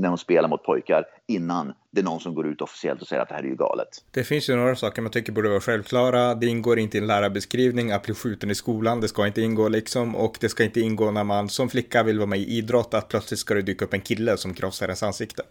när 0.00 0.08
de 0.08 0.18
spelar 0.18 0.48
mot 0.48 0.64
pojkar 0.64 1.04
innan 1.26 1.72
det 1.90 2.00
är 2.00 2.04
någon 2.04 2.20
som 2.20 2.34
går 2.34 2.46
ut 2.46 2.60
officiellt 2.60 3.02
och 3.02 3.08
säger 3.08 3.22
att 3.22 3.28
det 3.28 3.34
här 3.34 3.42
är 3.42 3.46
ju 3.46 3.56
galet. 3.56 3.88
Det 4.10 4.24
finns 4.24 4.50
ju 4.50 4.56
några 4.56 4.76
saker 4.76 5.02
man 5.02 5.10
tycker 5.10 5.32
borde 5.32 5.48
vara 5.48 5.60
självklara. 5.60 6.34
Det 6.34 6.46
ingår 6.46 6.78
inte 6.78 6.96
i 6.96 7.00
en 7.00 7.06
lärarbeskrivning 7.06 7.92
att 7.92 8.02
bli 8.02 8.14
skjuten 8.14 8.50
i 8.50 8.54
skolan. 8.54 9.00
Det 9.00 9.08
ska 9.08 9.26
inte 9.26 9.40
ingå 9.40 9.68
liksom. 9.68 10.16
Och 10.16 10.36
det 10.40 10.48
ska 10.48 10.64
inte 10.64 10.80
ingå 10.80 11.10
när 11.10 11.24
man 11.24 11.48
som 11.48 11.68
flicka 11.68 12.02
vill 12.02 12.18
vara 12.18 12.26
med 12.26 12.38
i 12.38 12.56
idrott 12.56 12.94
att 12.94 13.08
plötsligt 13.08 13.40
ska 13.40 13.54
det 13.54 13.62
dyka 13.62 13.84
upp 13.84 13.94
en 13.94 14.00
kille 14.00 14.36
som 14.36 14.54
krossar 14.54 14.86
ens 14.86 15.02
ansikte. 15.02 15.42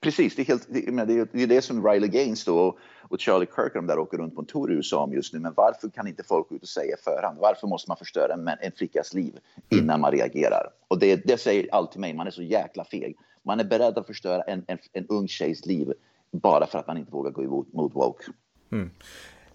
Precis, 0.00 0.36
det 0.36 0.42
är, 0.42 0.46
helt, 0.46 0.66
det, 0.68 1.24
det, 1.32 1.42
är 1.42 1.46
det 1.46 1.62
som 1.62 1.86
Riley 1.86 2.08
Gaines 2.08 2.44
då 2.44 2.78
och 3.08 3.20
Charlie 3.20 3.46
Kirk 3.56 3.74
de 3.74 3.86
där 3.86 3.98
åker 3.98 4.18
runt 4.18 4.34
på 4.34 4.40
en 4.40 4.46
tour 4.46 4.72
i 4.72 4.74
USA 4.74 5.04
om 5.04 5.12
just 5.12 5.32
nu. 5.32 5.38
Men 5.38 5.52
varför 5.56 5.88
kan 5.88 6.06
inte 6.06 6.22
folk 6.24 6.48
gå 6.48 6.56
ut 6.56 6.62
och 6.62 6.68
säga 6.68 6.96
förhand? 7.04 7.38
Varför 7.40 7.66
måste 7.66 7.90
man 7.90 7.96
förstöra 7.96 8.32
en, 8.32 8.48
en 8.48 8.72
flickas 8.76 9.14
liv 9.14 9.34
innan 9.70 10.00
man 10.00 10.12
reagerar? 10.12 10.66
Och 10.88 10.98
det, 10.98 11.16
det 11.16 11.40
säger 11.40 11.68
alltid 11.74 12.00
mig, 12.00 12.14
man 12.14 12.26
är 12.26 12.30
så 12.30 12.42
jäkla 12.42 12.84
feg. 12.84 13.16
Man 13.46 13.60
är 13.60 13.64
beredd 13.64 13.98
att 13.98 14.06
förstöra 14.06 14.42
en, 14.42 14.64
en, 14.66 14.78
en 14.92 15.06
ung 15.06 15.28
tjejs 15.28 15.66
liv 15.66 15.92
bara 16.30 16.66
för 16.66 16.78
att 16.78 16.86
man 16.86 16.96
inte 16.96 17.12
vågar 17.12 17.30
gå 17.30 17.42
emot 17.42 17.72
mot 17.72 17.94
woke. 17.94 18.24
Mm. 18.72 18.90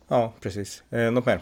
Ja, 0.07 0.33
precis. 0.39 0.83
Eh, 0.89 1.11
något 1.11 1.25
mer? 1.25 1.41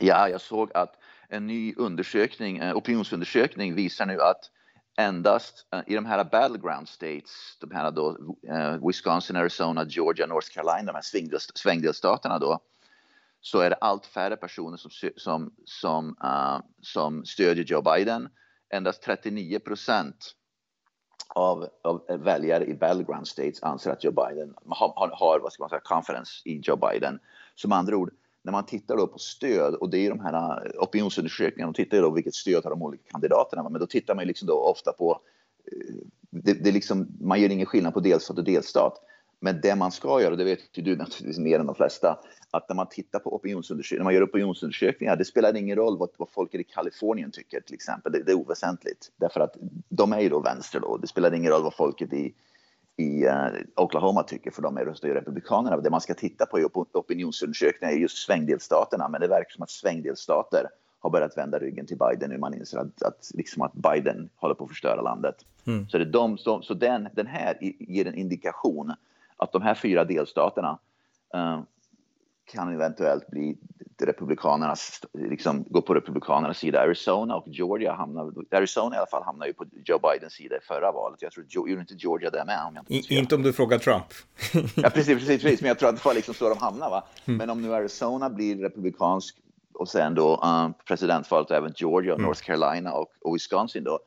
Ja, 0.00 0.28
jag 0.28 0.40
såg 0.40 0.70
att 0.74 0.94
en 1.28 1.46
ny 1.46 1.74
undersökning, 1.74 2.58
eh, 2.58 2.76
opinionsundersökning 2.76 3.74
visar 3.74 4.06
nu 4.06 4.20
att 4.20 4.50
endast 4.96 5.66
uh, 5.74 5.80
i 5.86 5.94
de 5.94 6.06
här 6.06 6.24
battleground 6.24 6.88
states, 6.88 7.56
de 7.60 7.70
här 7.70 7.90
då 7.90 8.10
uh, 8.50 8.86
Wisconsin, 8.86 9.36
Arizona, 9.36 9.86
Georgia, 9.88 10.26
North 10.26 10.48
Carolina, 10.54 10.92
de 10.92 10.94
här 10.94 11.02
svängdel, 11.02 11.40
svängdelstaterna 11.54 12.38
då, 12.38 12.60
så 13.40 13.60
är 13.60 13.70
det 13.70 13.76
allt 13.76 14.06
färre 14.06 14.36
personer 14.36 14.76
som, 14.76 14.90
som, 15.16 15.54
som, 15.64 16.16
uh, 16.24 16.60
som 16.82 17.24
stödjer 17.24 17.64
Joe 17.64 17.82
Biden. 17.82 18.28
Endast 18.70 19.02
39 19.02 19.58
procent 19.58 20.34
av, 21.28 21.68
av 21.82 22.02
väljare 22.08 22.64
i 22.64 22.74
battleground 22.74 23.28
states 23.28 23.62
anser 23.62 23.90
att 23.90 24.04
Joe 24.04 24.12
Biden 24.12 24.54
har, 24.66 24.92
har, 24.96 25.08
har 25.08 25.40
vad 25.42 25.52
ska 25.52 25.62
man 25.62 25.70
säga, 25.70 25.80
confidence 25.80 26.32
i 26.44 26.60
Joe 26.64 26.76
Biden. 26.76 27.18
Som 27.54 27.72
andra 27.72 27.96
ord, 27.96 28.10
när 28.42 28.52
man 28.52 28.66
tittar 28.66 28.96
då 28.96 29.06
på 29.06 29.18
stöd 29.18 29.74
och 29.74 29.90
det 29.90 30.06
är 30.06 30.10
de 30.10 30.20
här 30.20 30.66
eh, 30.66 30.82
opinionsundersökningarna, 30.82 31.72
de 31.72 31.76
tittar 31.84 31.96
ju 31.96 32.02
då 32.02 32.10
vilket 32.10 32.34
stöd 32.34 32.64
har 32.64 32.70
de 32.70 32.82
olika 32.82 33.10
kandidaterna, 33.10 33.68
men 33.68 33.80
då 33.80 33.86
tittar 33.86 34.14
man 34.14 34.26
liksom 34.26 34.48
då 34.48 34.54
ofta 34.54 34.92
på, 34.92 35.20
eh, 35.72 35.94
det, 36.30 36.52
det 36.52 36.72
liksom, 36.72 37.08
man 37.20 37.40
gör 37.40 37.52
ingen 37.52 37.66
skillnad 37.66 37.94
på 37.94 38.00
delstat 38.00 38.38
och 38.38 38.44
delstat. 38.44 39.00
Men 39.44 39.60
det 39.60 39.76
man 39.76 39.92
ska 39.92 40.20
göra, 40.20 40.36
det 40.36 40.44
vet 40.44 40.78
ju 40.78 40.82
du 40.82 40.96
naturligtvis 40.96 41.38
mer 41.38 41.58
än 41.60 41.66
de 41.66 41.74
flesta, 41.74 42.18
att 42.50 42.68
när 42.68 42.76
man 42.76 42.88
tittar 42.88 43.18
på 43.18 43.34
opinionsundersökningar, 43.34 44.00
när 44.00 44.04
man 44.04 44.14
gör 44.14 44.24
opinionsundersökningar, 44.24 45.16
det 45.16 45.24
spelar 45.24 45.56
ingen 45.56 45.76
roll 45.76 45.98
vad, 45.98 46.08
vad 46.16 46.28
folk 46.28 46.54
i 46.54 46.64
Kalifornien 46.64 47.30
tycker 47.30 47.60
till 47.60 47.74
exempel, 47.74 48.12
det, 48.12 48.22
det, 48.22 48.32
är 48.32 48.36
oväsentligt. 48.36 49.12
Därför 49.16 49.40
att 49.40 49.56
de 49.88 50.12
är 50.12 50.20
ju 50.20 50.28
då 50.28 50.40
vänster 50.40 50.80
då, 50.80 50.96
det 50.96 51.06
spelar 51.06 51.34
ingen 51.34 51.52
roll 51.52 51.62
vad 51.62 51.74
folket 51.74 52.12
i 52.12 52.34
i 52.96 53.26
uh, 53.26 53.46
Oklahoma 53.76 54.22
tycker, 54.22 54.50
för 54.50 54.62
de 54.62 54.76
är 54.76 54.84
röstar 54.84 55.08
ju 55.08 55.14
Republikanerna. 55.14 55.76
Det 55.76 55.90
man 55.90 56.00
ska 56.00 56.14
titta 56.14 56.46
på 56.46 56.60
i 56.60 56.64
opinionsundersökningar 56.92 57.94
är 57.94 57.98
just 57.98 58.16
svängdelstaterna, 58.16 59.08
men 59.08 59.20
det 59.20 59.28
verkar 59.28 59.50
som 59.50 59.62
att 59.62 59.70
svängdelstater 59.70 60.68
har 61.00 61.10
börjat 61.10 61.36
vända 61.36 61.58
ryggen 61.58 61.86
till 61.86 61.98
Biden 61.98 62.30
nu. 62.30 62.38
Man 62.38 62.54
inser 62.54 62.78
att, 62.78 63.02
att, 63.02 63.30
liksom 63.34 63.62
att 63.62 63.72
Biden 63.72 64.28
håller 64.36 64.54
på 64.54 64.64
att 64.64 64.70
förstöra 64.70 65.02
landet. 65.02 65.34
Mm. 65.66 65.88
Så, 65.88 65.98
det 65.98 66.04
de, 66.04 66.38
så, 66.38 66.62
så 66.62 66.74
den, 66.74 67.08
den 67.12 67.26
här 67.26 67.58
ger 67.78 68.06
en 68.06 68.14
indikation 68.14 68.92
att 69.36 69.52
de 69.52 69.62
här 69.62 69.74
fyra 69.74 70.04
delstaterna 70.04 70.78
uh, 71.36 71.62
kan 72.52 72.74
eventuellt 72.74 73.26
bli 73.26 73.56
republikanernas, 74.02 75.00
liksom 75.12 75.64
gå 75.68 75.82
på 75.82 75.94
republikanernas 75.94 76.58
sida. 76.58 76.80
Arizona 76.80 77.36
och 77.36 77.48
Georgia 77.48 77.94
hamnar, 77.94 78.32
Arizona 78.50 78.96
i 78.96 78.98
alla 78.98 79.06
fall 79.06 79.22
hamnar 79.22 79.46
ju 79.46 79.52
på 79.52 79.64
Joe 79.84 79.98
Bidens 79.98 80.32
sida 80.32 80.56
i 80.56 80.60
förra 80.60 80.92
valet. 80.92 81.22
Jag 81.22 81.32
tror, 81.32 81.46
gjorde 81.48 81.80
inte 81.80 81.94
Georgia 81.94 82.30
det 82.30 82.44
med? 82.44 82.58
Om 82.66 82.76
inte, 82.76 83.14
I, 83.14 83.18
inte 83.18 83.34
om 83.34 83.42
du 83.42 83.52
frågar 83.52 83.78
Trump. 83.78 84.04
ja, 84.76 84.90
precis, 84.90 85.18
precis, 85.18 85.42
precis, 85.42 85.60
men 85.60 85.68
jag 85.68 85.78
tror 85.78 85.88
att 85.88 85.96
det 85.96 86.04
var 86.04 86.14
liksom 86.14 86.34
så 86.34 86.48
de 86.48 86.58
hamnar. 86.58 86.90
Va? 86.90 87.04
Mm. 87.24 87.38
Men 87.38 87.50
om 87.50 87.62
nu 87.62 87.74
Arizona 87.74 88.30
blir 88.30 88.56
republikansk 88.56 89.36
och 89.74 89.88
sen 89.88 90.14
då 90.14 90.36
um, 90.36 90.74
presidentvalet 90.88 91.50
även 91.50 91.72
Georgia, 91.76 92.14
mm. 92.14 92.26
North 92.26 92.42
Carolina 92.42 92.92
och, 92.92 93.08
och 93.20 93.34
Wisconsin 93.34 93.84
då, 93.84 93.98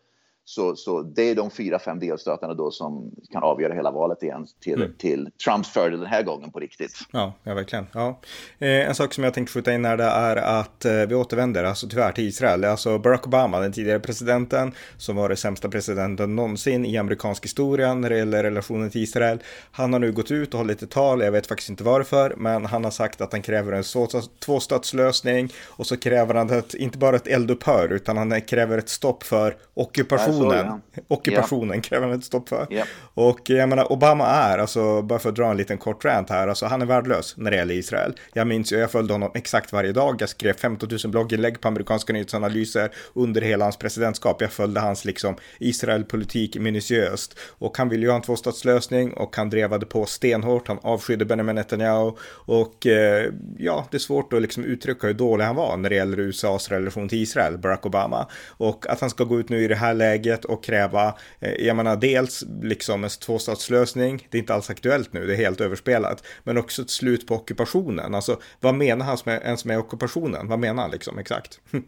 så, 0.49 0.75
så 0.75 1.01
det 1.01 1.29
är 1.29 1.35
de 1.35 1.51
fyra, 1.51 1.79
fem 1.79 1.99
delstaterna 1.99 2.53
då 2.53 2.71
som 2.71 3.11
kan 3.31 3.43
avgöra 3.43 3.73
hela 3.73 3.91
valet 3.91 4.23
igen 4.23 4.47
till, 4.59 4.81
mm. 4.81 4.93
till 4.97 5.29
Trumps 5.45 5.69
fördel 5.69 5.99
den 5.99 6.09
här 6.09 6.23
gången 6.23 6.51
på 6.51 6.59
riktigt. 6.59 6.99
Ja, 7.11 7.33
ja 7.43 7.53
verkligen. 7.53 7.87
Ja. 7.93 8.19
Eh, 8.59 8.87
en 8.87 8.95
sak 8.95 9.13
som 9.13 9.23
jag 9.23 9.33
tänkte 9.33 9.53
skjuta 9.53 9.73
in 9.73 9.85
här 9.85 9.97
det 9.97 10.03
är 10.03 10.35
att 10.35 10.85
eh, 10.85 10.93
vi 10.93 11.15
återvänder, 11.15 11.63
alltså 11.63 11.87
tyvärr 11.87 12.11
till 12.11 12.27
Israel. 12.27 12.63
Alltså 12.63 12.97
Barack 12.97 13.27
Obama, 13.27 13.59
den 13.59 13.71
tidigare 13.71 13.99
presidenten, 13.99 14.71
som 14.97 15.15
var 15.15 15.29
den 15.29 15.37
sämsta 15.37 15.69
presidenten 15.69 16.35
någonsin 16.35 16.85
i 16.85 16.97
amerikansk 16.97 17.43
historia 17.43 17.93
när 17.93 18.09
det 18.09 18.17
gäller 18.17 18.43
relationen 18.43 18.89
till 18.89 19.03
Israel. 19.03 19.39
Han 19.71 19.93
har 19.93 19.99
nu 19.99 20.11
gått 20.11 20.31
ut 20.31 20.53
och 20.53 20.57
hållit 20.57 20.81
ett 20.81 20.91
tal, 20.91 21.21
jag 21.21 21.31
vet 21.31 21.47
faktiskt 21.47 21.69
inte 21.69 21.83
varför, 21.83 22.33
men 22.37 22.65
han 22.65 22.83
har 22.83 22.91
sagt 22.91 23.21
att 23.21 23.31
han 23.31 23.41
kräver 23.41 23.71
en 23.71 23.83
tvåstatslösning 24.45 25.53
och 25.65 25.87
så 25.87 25.97
kräver 25.97 26.33
han 26.33 26.49
ett, 26.49 26.73
inte 26.73 26.97
bara 26.97 27.15
ett 27.15 27.27
eldupphör, 27.27 27.91
utan 27.91 28.17
han 28.17 28.41
kräver 28.41 28.77
ett 28.77 28.89
stopp 28.89 29.23
för 29.23 29.55
ockupation 29.73 30.36
ockupationen. 30.45 30.81
Ockupationen 31.07 31.69
yeah. 31.69 31.81
kräver 31.81 32.07
han 32.07 32.17
ett 32.17 32.23
stopp 32.23 32.49
för. 32.49 32.67
Yeah. 32.69 32.87
Och 33.13 33.49
jag 33.49 33.69
menar, 33.69 33.91
Obama 33.91 34.25
är, 34.25 34.57
alltså 34.57 35.01
bara 35.01 35.19
för 35.19 35.29
att 35.29 35.35
dra 35.35 35.51
en 35.51 35.57
liten 35.57 35.77
kort 35.77 36.05
rant 36.05 36.29
här, 36.29 36.47
alltså 36.47 36.65
han 36.65 36.81
är 36.81 36.85
värdelös 36.85 37.33
när 37.37 37.51
det 37.51 37.57
gäller 37.57 37.73
Israel. 37.73 38.13
Jag 38.33 38.47
minns 38.47 38.73
ju, 38.73 38.77
jag 38.77 38.91
följde 38.91 39.13
honom 39.13 39.31
exakt 39.35 39.73
varje 39.73 39.91
dag. 39.91 40.15
Jag 40.19 40.29
skrev 40.29 40.53
15 40.53 40.89
000 41.03 41.11
blogginlägg 41.11 41.61
på 41.61 41.67
amerikanska 41.67 42.13
nyhetsanalyser 42.13 42.91
under 43.13 43.41
hela 43.41 43.65
hans 43.65 43.77
presidentskap. 43.77 44.41
Jag 44.41 44.51
följde 44.51 44.79
hans 44.79 45.05
liksom 45.05 45.35
Israelpolitik 45.59 46.59
minutiöst. 46.59 47.39
Och 47.59 47.77
han 47.77 47.89
ville 47.89 48.05
ju 48.05 48.09
ha 48.09 48.15
en 48.15 48.21
tvåstatslösning 48.21 49.13
och 49.13 49.35
han 49.35 49.49
drevade 49.49 49.85
på 49.85 50.05
stenhårt. 50.05 50.67
Han 50.67 50.79
avskydde 50.81 51.25
Benjamin 51.25 51.55
Netanyahu. 51.55 52.11
Och 52.29 52.87
eh, 52.87 53.31
ja, 53.57 53.87
det 53.91 53.97
är 53.97 53.99
svårt 53.99 54.33
att 54.33 54.41
liksom 54.41 54.63
uttrycka 54.63 55.07
hur 55.07 55.13
dålig 55.13 55.45
han 55.45 55.55
var 55.55 55.77
när 55.77 55.89
det 55.89 55.95
gäller 55.95 56.19
USAs 56.19 56.69
relation 56.69 57.09
till 57.09 57.21
Israel, 57.23 57.57
Barack 57.57 57.85
Obama. 57.85 58.27
Och 58.47 58.89
att 58.89 59.01
han 59.01 59.09
ska 59.09 59.23
gå 59.23 59.39
ut 59.39 59.49
nu 59.49 59.63
i 59.63 59.67
det 59.67 59.75
här 59.75 59.93
läget 59.93 60.26
läget 60.27 60.45
och 60.45 60.63
kräva, 60.63 61.13
eh, 61.39 61.65
jag 61.65 61.75
menar 61.75 61.95
dels 61.95 62.43
liksom 62.61 63.03
en 63.03 63.09
tvåstatslösning, 63.09 64.27
det 64.29 64.37
är 64.37 64.39
inte 64.39 64.53
alls 64.53 64.69
aktuellt 64.69 65.13
nu, 65.13 65.27
det 65.27 65.33
är 65.33 65.37
helt 65.37 65.61
överspelat, 65.61 66.23
men 66.43 66.57
också 66.57 66.81
ett 66.81 66.89
slut 66.89 67.27
på 67.27 67.35
ockupationen. 67.35 68.15
Alltså 68.15 68.39
vad 68.59 68.75
menar 68.75 69.05
han 69.05 69.17
med, 69.25 69.41
ens 69.43 69.65
med 69.65 69.79
ockupationen? 69.79 70.47
Vad 70.47 70.59
menar 70.59 70.81
han 70.81 70.91
liksom 70.91 71.19
exakt? 71.19 71.59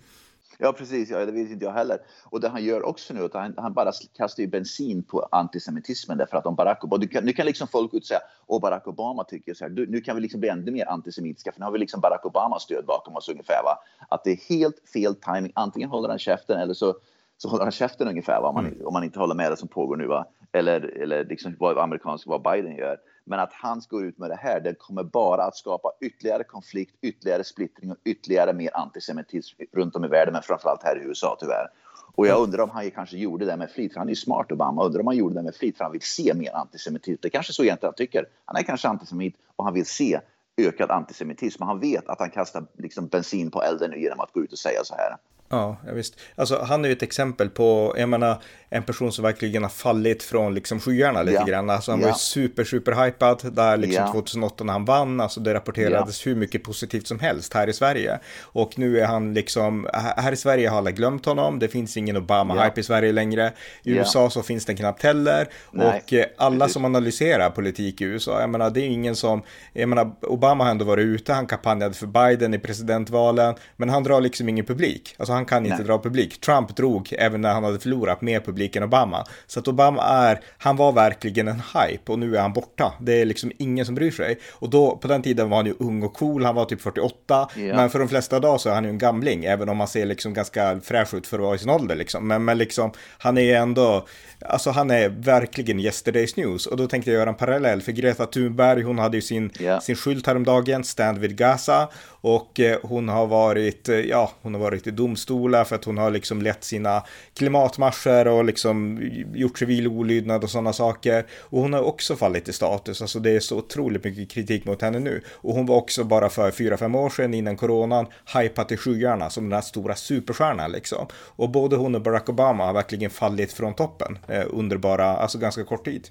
Ja, 0.62 0.74
precis. 0.74 1.10
Ja, 1.10 1.26
det 1.26 1.32
vet 1.32 1.52
inte 1.52 1.66
jag 1.66 1.72
heller. 1.72 1.98
Och 2.26 2.40
det 2.42 2.50
han 2.50 2.64
gör 2.64 2.84
också 2.86 3.14
nu, 3.14 3.26
att 3.26 3.34
han, 3.34 3.54
han 3.58 3.74
bara 3.74 3.92
kastar 4.18 4.44
ju 4.44 4.50
bensin 4.50 5.04
på 5.04 5.28
antisemitismen 5.32 6.18
därför 6.18 6.38
att 6.38 6.46
om 6.46 6.56
Barack 6.56 6.84
Obama, 6.84 7.08
kan, 7.08 7.24
nu 7.24 7.34
kan 7.34 7.46
liksom 7.46 7.68
folk 7.68 7.94
ut 7.94 8.06
säga, 8.06 8.20
och 8.46 8.62
Barack 8.62 8.88
Obama 8.88 9.24
tycker 9.24 9.54
så 9.54 9.66
här, 9.66 9.70
du, 9.70 9.88
nu 9.88 10.02
kan 10.02 10.16
vi 10.16 10.22
liksom 10.22 10.40
bli 10.40 10.50
ännu 10.50 10.72
mer 10.72 10.86
antisemitiska, 10.86 11.52
för 11.52 11.60
nu 11.60 11.66
har 11.66 11.72
vi 11.72 11.80
liksom 11.80 12.02
Barack 12.02 12.26
Obamas 12.26 12.64
stöd 12.64 12.86
bakom 12.86 13.16
oss 13.16 13.30
ungefär. 13.30 13.64
Va? 13.64 13.78
Att 14.10 14.24
det 14.24 14.32
är 14.32 14.38
helt 14.50 14.90
fel 14.94 15.16
timing. 15.16 15.52
Antingen 15.56 15.90
håller 15.90 16.10
han 16.10 16.20
käften 16.20 16.60
eller 16.60 16.74
så 16.74 16.96
så 17.42 17.50
håller 17.50 17.64
han 17.64 17.72
käften 17.72 18.08
ungefär 18.08 18.42
va? 18.42 18.48
Om, 18.48 18.56
man, 18.56 18.66
mm. 18.66 18.86
om 18.86 18.94
man 18.94 19.04
inte 19.04 19.20
håller 19.20 19.36
med 19.36 19.52
det 19.52 19.58
som 19.58 19.68
pågår 19.68 19.98
nu. 19.98 20.08
Va? 20.08 20.26
Eller, 20.52 20.82
eller 20.82 21.26
liksom 21.26 21.56
vad 21.60 21.78
amerikansk, 21.78 22.28
vad 22.28 22.42
Biden 22.42 22.76
gör. 22.76 22.98
Men 23.24 23.40
att 23.40 23.54
han 23.54 23.82
går 23.90 24.06
ut 24.06 24.18
med 24.18 24.30
det 24.30 24.36
här, 24.36 24.60
det 24.60 24.74
kommer 24.74 25.04
bara 25.04 25.44
att 25.44 25.56
skapa 25.56 25.92
ytterligare 26.02 26.44
konflikt, 26.44 26.96
ytterligare 27.02 27.44
splittring 27.44 27.92
och 27.92 27.98
ytterligare 28.06 28.54
mer 28.54 28.70
antisemitism 28.74 29.62
runt 29.72 29.96
om 29.96 30.06
i 30.06 30.08
världen, 30.08 30.34
men 30.34 30.42
framförallt 30.42 30.84
här 30.84 31.02
i 31.02 31.08
USA 31.08 31.38
tyvärr. 31.40 31.68
Och 32.16 32.28
jag 32.28 32.40
undrar 32.40 32.64
om 32.64 32.70
han 32.70 32.92
kanske 32.92 33.18
gjorde 33.18 33.46
det 33.46 33.58
med 33.58 33.72
flit, 33.72 33.94
för 33.94 34.00
han 34.00 34.08
är 34.08 34.12
ju 34.12 34.16
smart 34.16 34.52
Obama. 34.52 34.84
Undrar 34.84 35.02
om 35.02 35.08
han 35.08 35.18
gjorde 35.18 35.36
det 35.36 35.44
med 35.44 35.56
flit 35.56 35.78
för 35.78 35.84
han 35.84 35.92
vill 35.92 36.02
se 36.02 36.34
mer 36.34 36.56
antisemitism. 36.56 37.20
Det 37.22 37.28
är 37.28 37.30
kanske 37.30 37.54
så 37.54 37.64
egentligen 37.64 37.90
han 37.90 38.06
tycker. 38.06 38.26
Han 38.46 38.56
är 38.56 38.64
kanske 38.64 38.88
antisemit 38.88 39.36
och 39.56 39.66
han 39.66 39.74
vill 39.74 39.86
se 39.86 40.20
ökad 40.58 40.92
antisemitism. 40.92 41.62
Men 41.62 41.68
han 41.68 41.80
vet 41.80 42.10
att 42.10 42.20
han 42.20 42.30
kastar 42.30 42.66
liksom 42.78 43.08
bensin 43.08 43.52
på 43.52 43.64
elden 43.64 43.92
nu 43.92 44.02
genom 44.02 44.20
att 44.20 44.32
gå 44.34 44.44
ut 44.44 44.52
och 44.52 44.60
säga 44.60 44.84
så 44.84 44.96
här. 44.96 45.16
Ja, 45.50 45.78
visst. 45.94 46.20
Alltså 46.36 46.66
han 46.68 46.86
är 46.86 46.90
ju 46.90 46.94
ett 46.94 47.04
exempel 47.04 47.50
på, 47.50 47.96
jag 47.98 48.10
menar, 48.10 48.42
en 48.70 48.84
person 48.84 49.12
som 49.12 49.24
verkligen 49.24 49.64
har 49.64 49.70
fallit 49.70 50.24
från 50.24 50.54
liksom 50.54 50.80
skyarna 50.80 51.24
lite 51.24 51.38
ja. 51.38 51.46
grann. 51.46 51.70
Alltså 51.70 51.92
han 51.92 52.00
ja. 52.00 52.06
var 52.08 52.14
ju 52.14 52.18
super, 52.18 52.64
super 52.64 53.06
hypad 53.06 53.54
där 53.54 53.78
liksom 53.78 54.04
ja. 54.06 54.12
2008 54.12 54.64
när 54.64 54.74
han 54.74 54.86
vann. 54.86 55.20
Alltså 55.20 55.40
det 55.40 55.54
rapporterades 55.54 56.26
ja. 56.26 56.30
hur 56.30 56.40
mycket 56.40 56.64
positivt 56.64 57.08
som 57.08 57.20
helst 57.20 57.54
här 57.54 57.68
i 57.68 57.74
Sverige. 57.74 58.20
Och 58.42 58.80
nu 58.80 59.00
är 59.00 59.06
han 59.06 59.34
liksom, 59.34 59.88
här 59.94 60.32
i 60.32 60.36
Sverige 60.36 60.70
har 60.70 60.78
alla 60.78 60.92
glömt 60.92 61.26
honom. 61.26 61.60
Det 61.60 61.68
finns 61.68 61.98
ingen 61.98 62.18
Obama-hype 62.18 62.80
i 62.80 62.84
Sverige 62.84 63.12
längre. 63.12 63.54
I 63.84 63.92
USA 63.92 64.30
så 64.30 64.44
finns 64.44 64.66
det 64.66 64.76
knappt 64.76 65.04
heller. 65.04 65.48
Nej. 65.72 65.88
Och 65.88 66.14
eh, 66.14 66.26
alla 66.38 66.70
som 66.70 66.86
analyserar 66.86 67.50
politik 67.50 68.02
i 68.02 68.04
USA, 68.04 68.42
jag 68.42 68.50
menar 68.50 68.70
det 68.70 68.82
är 68.82 68.88
ingen 68.88 69.16
som, 69.16 69.42
jag 69.74 69.90
menar 69.90 70.12
Obama 70.22 70.64
har 70.64 70.72
ändå 70.72 70.86
varit 70.86 71.06
ute, 71.06 71.34
han 71.34 71.48
kampanjade 71.48 71.94
för 71.94 72.08
Biden 72.08 72.54
i 72.54 72.60
presidentvalen. 72.60 73.56
Men 73.76 73.90
han 73.90 74.04
drar 74.04 74.22
liksom 74.22 74.50
ingen 74.50 74.66
publik. 74.66 75.16
Alltså 75.18 75.34
han 75.40 75.46
kan 75.46 75.66
inte 75.66 75.78
Nej. 75.78 75.86
dra 75.86 76.02
publik. 76.02 76.42
Trump 76.42 76.76
drog 76.76 77.14
även 77.18 77.42
när 77.42 77.54
han 77.54 77.64
hade 77.64 77.80
förlorat 77.80 78.22
med 78.22 78.46
publiken 78.46 78.84
Obama. 78.84 79.26
Så 79.48 79.60
att 79.60 79.68
Obama 79.68 80.04
är, 80.04 80.40
han 80.58 80.76
var 80.76 80.92
verkligen 80.92 81.48
en 81.48 81.62
hype 81.74 82.12
och 82.12 82.20
nu 82.20 82.38
är 82.38 82.42
han 82.42 82.54
borta. 82.54 82.94
Det 83.00 83.22
är 83.22 83.26
liksom 83.26 83.52
ingen 83.58 83.86
som 83.86 83.96
bryr 83.96 84.12
sig. 84.12 84.40
Och 84.52 84.70
då, 84.70 84.98
på 84.98 85.08
den 85.08 85.22
tiden 85.22 85.50
var 85.50 85.58
han 85.58 85.66
ju 85.66 85.74
ung 85.80 86.04
och 86.04 86.14
cool, 86.14 86.46
han 86.46 86.56
var 86.56 86.66
typ 86.66 86.82
48. 86.82 87.50
Yeah. 87.58 87.78
Men 87.78 87.90
för 87.90 88.00
de 88.00 88.10
flesta 88.10 88.38
idag 88.38 88.62
så 88.62 88.70
är 88.70 88.74
han 88.74 88.84
ju 88.84 88.90
en 88.90 88.98
gamling, 88.98 89.46
även 89.46 89.70
om 89.70 89.80
han 89.80 89.88
ser 89.88 90.06
liksom 90.06 90.34
ganska 90.34 90.80
fräsch 90.84 91.14
ut 91.14 91.28
för 91.28 91.38
att 91.38 91.44
vara 91.44 91.56
i 91.56 91.60
sin 91.60 91.70
ålder 91.70 91.96
liksom. 91.96 92.28
Men, 92.28 92.46
men 92.46 92.58
liksom, 92.58 92.92
han 93.18 93.38
är 93.38 93.56
ändå, 93.56 94.08
alltså 94.46 94.70
han 94.72 94.92
är 94.92 95.10
verkligen 95.10 95.80
yesterday's 95.80 96.34
news. 96.38 96.66
Och 96.66 96.78
då 96.78 96.88
tänkte 96.88 97.12
jag 97.12 97.20
göra 97.20 97.30
en 97.30 97.36
parallell, 97.36 97.82
för 97.82 97.92
Greta 97.92 98.26
Thunberg, 98.26 98.82
hon 98.82 99.00
hade 99.00 99.18
ju 99.18 99.22
sin, 99.22 99.52
yeah. 99.60 99.80
sin 99.80 99.96
skylt 99.96 100.28
häromdagen, 100.28 100.84
Stand 100.84 101.18
with 101.18 101.36
Gaza. 101.36 101.90
Och 102.22 102.60
eh, 102.60 102.78
hon 102.84 103.10
har 103.10 103.28
varit, 103.28 103.90
eh, 103.90 103.96
ja, 104.00 104.32
hon 104.42 104.54
har 104.54 104.62
varit 104.62 104.88
i 104.88 104.92
domstolar 105.30 105.64
för 105.64 105.76
att 105.76 105.86
hon 105.86 105.98
har 105.98 106.12
liksom 106.12 106.42
lett 106.42 106.64
sina 106.64 107.04
klimatmarscher 107.34 108.28
och 108.28 108.46
liksom 108.46 109.00
gjort 109.34 109.60
civil 109.60 109.88
olydnad 109.88 110.44
och 110.44 110.50
sådana 110.50 110.74
saker. 110.74 111.26
Och 111.50 111.62
hon 111.62 111.74
har 111.74 111.82
också 111.82 112.16
fallit 112.16 112.50
i 112.50 112.54
status, 112.54 113.02
alltså 113.02 113.20
det 113.20 113.32
är 113.32 113.40
så 113.40 113.58
otroligt 113.58 114.04
mycket 114.04 114.32
kritik 114.32 114.66
mot 114.66 114.82
henne 114.82 115.00
nu. 115.00 115.22
Och 115.30 115.54
hon 115.54 115.66
var 115.66 115.76
också 115.76 116.04
bara 116.04 116.30
för 116.30 116.52
fyra 116.52 116.78
fem 116.78 116.96
år 116.96 117.10
sedan 117.10 117.34
innan 117.34 117.58
coronan 117.58 118.06
hypat 118.36 118.72
i 118.72 118.78
skyarna 118.78 119.30
som 119.30 119.44
den 119.44 119.54
här 119.54 119.62
stora 119.62 119.96
superstjärnan 119.96 120.72
liksom. 120.72 121.08
Och 121.38 121.50
både 121.50 121.76
hon 121.76 121.96
och 121.96 122.02
Barack 122.02 122.30
Obama 122.30 122.66
har 122.66 122.74
verkligen 122.74 123.10
fallit 123.10 123.54
från 123.54 123.74
toppen 123.74 124.18
eh, 124.28 124.46
under 124.50 124.78
bara, 124.78 125.06
alltså 125.06 125.38
ganska 125.38 125.64
kort 125.64 125.86
tid. 125.86 126.08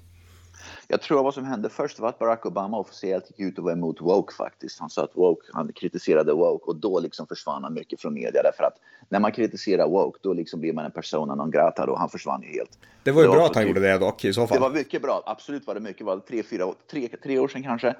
Jag 0.91 1.01
tror 1.01 1.23
vad 1.23 1.33
som 1.33 1.45
hände 1.45 1.69
först 1.69 1.99
var 1.99 2.09
att 2.09 2.19
Barack 2.19 2.45
Obama 2.45 2.77
officiellt 2.77 3.25
gick 3.29 3.39
ut 3.39 3.57
och 3.57 3.63
var 3.63 3.71
emot 3.71 4.01
woke 4.01 4.33
faktiskt. 4.33 4.79
Han 4.79 4.89
sa 4.89 5.03
att 5.03 5.11
woke, 5.15 5.47
han 5.53 5.71
kritiserade 5.73 6.33
woke 6.33 6.65
och 6.65 6.75
då 6.75 6.99
liksom 6.99 7.27
försvann 7.27 7.63
han 7.63 7.73
mycket 7.73 8.01
från 8.01 8.13
media 8.13 8.41
därför 8.43 8.63
att 8.63 8.73
när 9.09 9.19
man 9.19 9.31
kritiserar 9.31 9.87
woke 9.87 10.19
då 10.21 10.33
liksom 10.33 10.59
blir 10.59 10.73
man 10.73 10.85
en 10.85 10.91
persona 10.91 11.35
non 11.35 11.51
grata 11.51 11.91
och 11.91 11.99
han 11.99 12.09
försvann 12.09 12.41
ju 12.41 12.47
helt. 12.47 12.79
Det 13.03 13.11
var 13.11 13.21
ju 13.21 13.27
det 13.27 13.31
bra 13.31 13.39
var 13.39 13.49
att 13.49 13.55
han 13.55 13.63
typ, 13.63 13.75
gjorde 13.75 13.87
det 13.87 13.97
dock 13.97 14.25
i 14.25 14.33
så 14.33 14.47
fall. 14.47 14.57
Det 14.57 14.61
var 14.61 14.71
mycket 14.71 15.01
bra, 15.01 15.23
absolut 15.25 15.67
var 15.67 15.73
det 15.73 15.79
mycket, 15.79 16.05
det 16.05 16.19
tre, 16.19 16.43
fyra, 16.43 16.73
tre, 16.91 17.09
tre 17.23 17.39
år 17.39 17.47
sedan 17.47 17.63
kanske. 17.63 17.95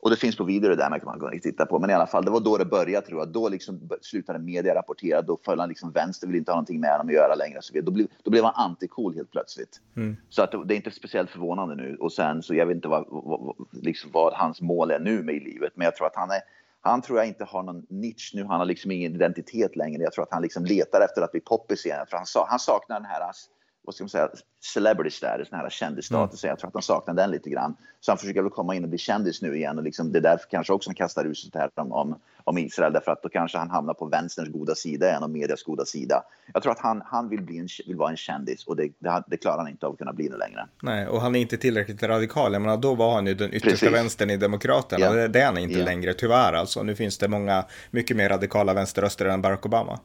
Och 0.00 0.10
det 0.10 0.16
finns 0.16 0.36
på 0.36 0.44
video 0.44 0.70
det 0.70 0.76
där 0.76 0.90
man 0.90 1.00
kan 1.00 1.40
titta 1.40 1.66
på. 1.66 1.78
Men 1.78 1.90
i 1.90 1.92
alla 1.92 2.06
fall, 2.06 2.24
det 2.24 2.30
var 2.30 2.40
då 2.40 2.56
det 2.56 2.64
började 2.64 3.06
tror 3.06 3.20
jag. 3.20 3.28
Då 3.28 3.48
liksom 3.48 3.90
slutade 4.00 4.38
media 4.38 4.74
rapportera. 4.74 5.22
Då 5.22 5.38
föll 5.44 5.60
han 5.60 5.68
liksom 5.68 5.92
vänster, 5.92 6.26
vill 6.26 6.36
inte 6.36 6.50
ha 6.50 6.56
någonting 6.56 6.80
med 6.80 6.90
honom 6.90 7.08
att 7.08 7.14
göra 7.14 7.34
längre. 7.34 7.62
Så 7.62 7.80
då, 7.80 7.90
blev, 7.90 8.06
då 8.22 8.30
blev 8.30 8.44
han 8.44 8.54
anti-cool 8.54 9.14
helt 9.14 9.30
plötsligt. 9.30 9.80
Mm. 9.96 10.16
Så 10.28 10.42
att 10.42 10.50
det 10.66 10.74
är 10.74 10.76
inte 10.76 10.90
speciellt 10.90 11.30
förvånande 11.30 11.74
nu. 11.74 11.96
Och 12.00 12.12
sen 12.12 12.42
så 12.42 12.54
jag 12.54 12.66
vet 12.66 12.74
inte 12.74 12.88
vad, 12.88 13.04
vad, 13.10 13.56
liksom 13.72 14.10
vad 14.12 14.32
hans 14.32 14.60
mål 14.60 14.90
är 14.90 14.98
nu 14.98 15.22
med 15.22 15.34
i 15.34 15.40
livet. 15.40 15.72
Men 15.74 15.84
jag 15.84 15.96
tror 15.96 16.06
att 16.06 16.16
han 16.16 16.30
är 16.30 16.40
han 16.80 17.02
tror 17.02 17.18
jag 17.18 17.28
inte 17.28 17.44
har 17.44 17.62
någon 17.62 17.86
nisch 17.88 18.32
nu. 18.34 18.44
Han 18.44 18.58
har 18.58 18.66
liksom 18.66 18.90
ingen 18.90 19.14
identitet 19.14 19.76
längre. 19.76 20.02
Jag 20.02 20.12
tror 20.12 20.22
att 20.22 20.32
han 20.32 20.42
liksom 20.42 20.64
letar 20.64 21.00
efter 21.00 21.22
att 21.22 21.32
bli 21.32 21.40
poppis 21.40 21.86
igen. 21.86 22.06
För 22.10 22.16
han, 22.16 22.26
han 22.48 22.58
saknar 22.58 22.96
den 23.00 23.08
här 23.10 23.32
vad 23.88 23.94
ska 23.94 24.04
man 24.04 24.08
säga, 24.08 24.28
celebrity 24.74 25.10
status, 25.10 25.50
den 25.50 25.58
här 25.58 25.70
kändisstatus. 25.70 26.44
Mm. 26.44 26.50
Jag 26.50 26.58
tror 26.58 26.68
att 26.68 26.74
han 26.74 26.82
saknar 26.82 27.14
den 27.14 27.30
lite 27.30 27.50
grann. 27.50 27.76
Så 28.00 28.10
han 28.10 28.18
försöker 28.18 28.42
väl 28.42 28.50
komma 28.50 28.74
in 28.74 28.82
och 28.84 28.88
bli 28.88 28.98
kändis 28.98 29.42
nu 29.42 29.56
igen 29.56 29.78
och 29.78 29.84
liksom, 29.84 30.12
det 30.12 30.18
är 30.18 30.22
därför 30.22 30.48
kanske 30.50 30.72
också 30.72 30.90
han 30.90 30.94
kastar 30.94 31.24
ut 31.24 31.50
här 31.54 31.70
om, 31.74 31.92
om, 31.92 32.20
om, 32.44 32.58
Israel 32.58 32.92
därför 32.92 33.12
att 33.12 33.22
då 33.22 33.28
kanske 33.28 33.58
han 33.58 33.70
hamnar 33.70 33.94
på 33.94 34.06
vänsterns 34.06 34.48
goda 34.48 34.74
sida 34.74 35.08
igen 35.08 35.22
och 35.22 35.30
medias 35.30 35.62
goda 35.62 35.84
sida. 35.84 36.22
Jag 36.54 36.62
tror 36.62 36.72
att 36.72 36.78
han, 36.78 37.02
han 37.04 37.28
vill, 37.28 37.42
bli 37.42 37.58
en, 37.58 37.68
vill 37.86 37.96
vara 37.96 38.10
en 38.10 38.16
kändis 38.16 38.66
och 38.66 38.76
det, 38.76 38.88
det, 38.98 39.22
det, 39.26 39.36
klarar 39.36 39.58
han 39.58 39.68
inte 39.68 39.86
av 39.86 39.92
att 39.92 39.98
kunna 39.98 40.12
bli 40.12 40.28
nu 40.28 40.36
längre. 40.36 40.66
Nej, 40.82 41.06
och 41.06 41.20
han 41.20 41.34
är 41.34 41.40
inte 41.40 41.56
tillräckligt 41.56 42.02
radikal. 42.02 42.52
Jag 42.52 42.62
menar, 42.62 42.76
då 42.76 42.94
var 42.94 43.14
han 43.14 43.26
ju 43.26 43.34
den 43.34 43.54
yttersta 43.54 43.70
Precis. 43.70 43.92
vänstern 43.92 44.30
i 44.30 44.36
Demokraterna. 44.36 45.04
Ja. 45.04 45.12
Det, 45.12 45.28
det 45.28 45.40
är 45.40 45.46
han 45.46 45.58
inte 45.58 45.78
ja. 45.78 45.84
längre, 45.84 46.14
tyvärr 46.14 46.52
alltså. 46.52 46.82
Nu 46.82 46.94
finns 46.94 47.18
det 47.18 47.28
många, 47.28 47.64
mycket 47.90 48.16
mer 48.16 48.28
radikala 48.28 48.74
vänsterröster 48.74 49.24
än 49.24 49.42
Barack 49.42 49.66
Obama. 49.66 49.98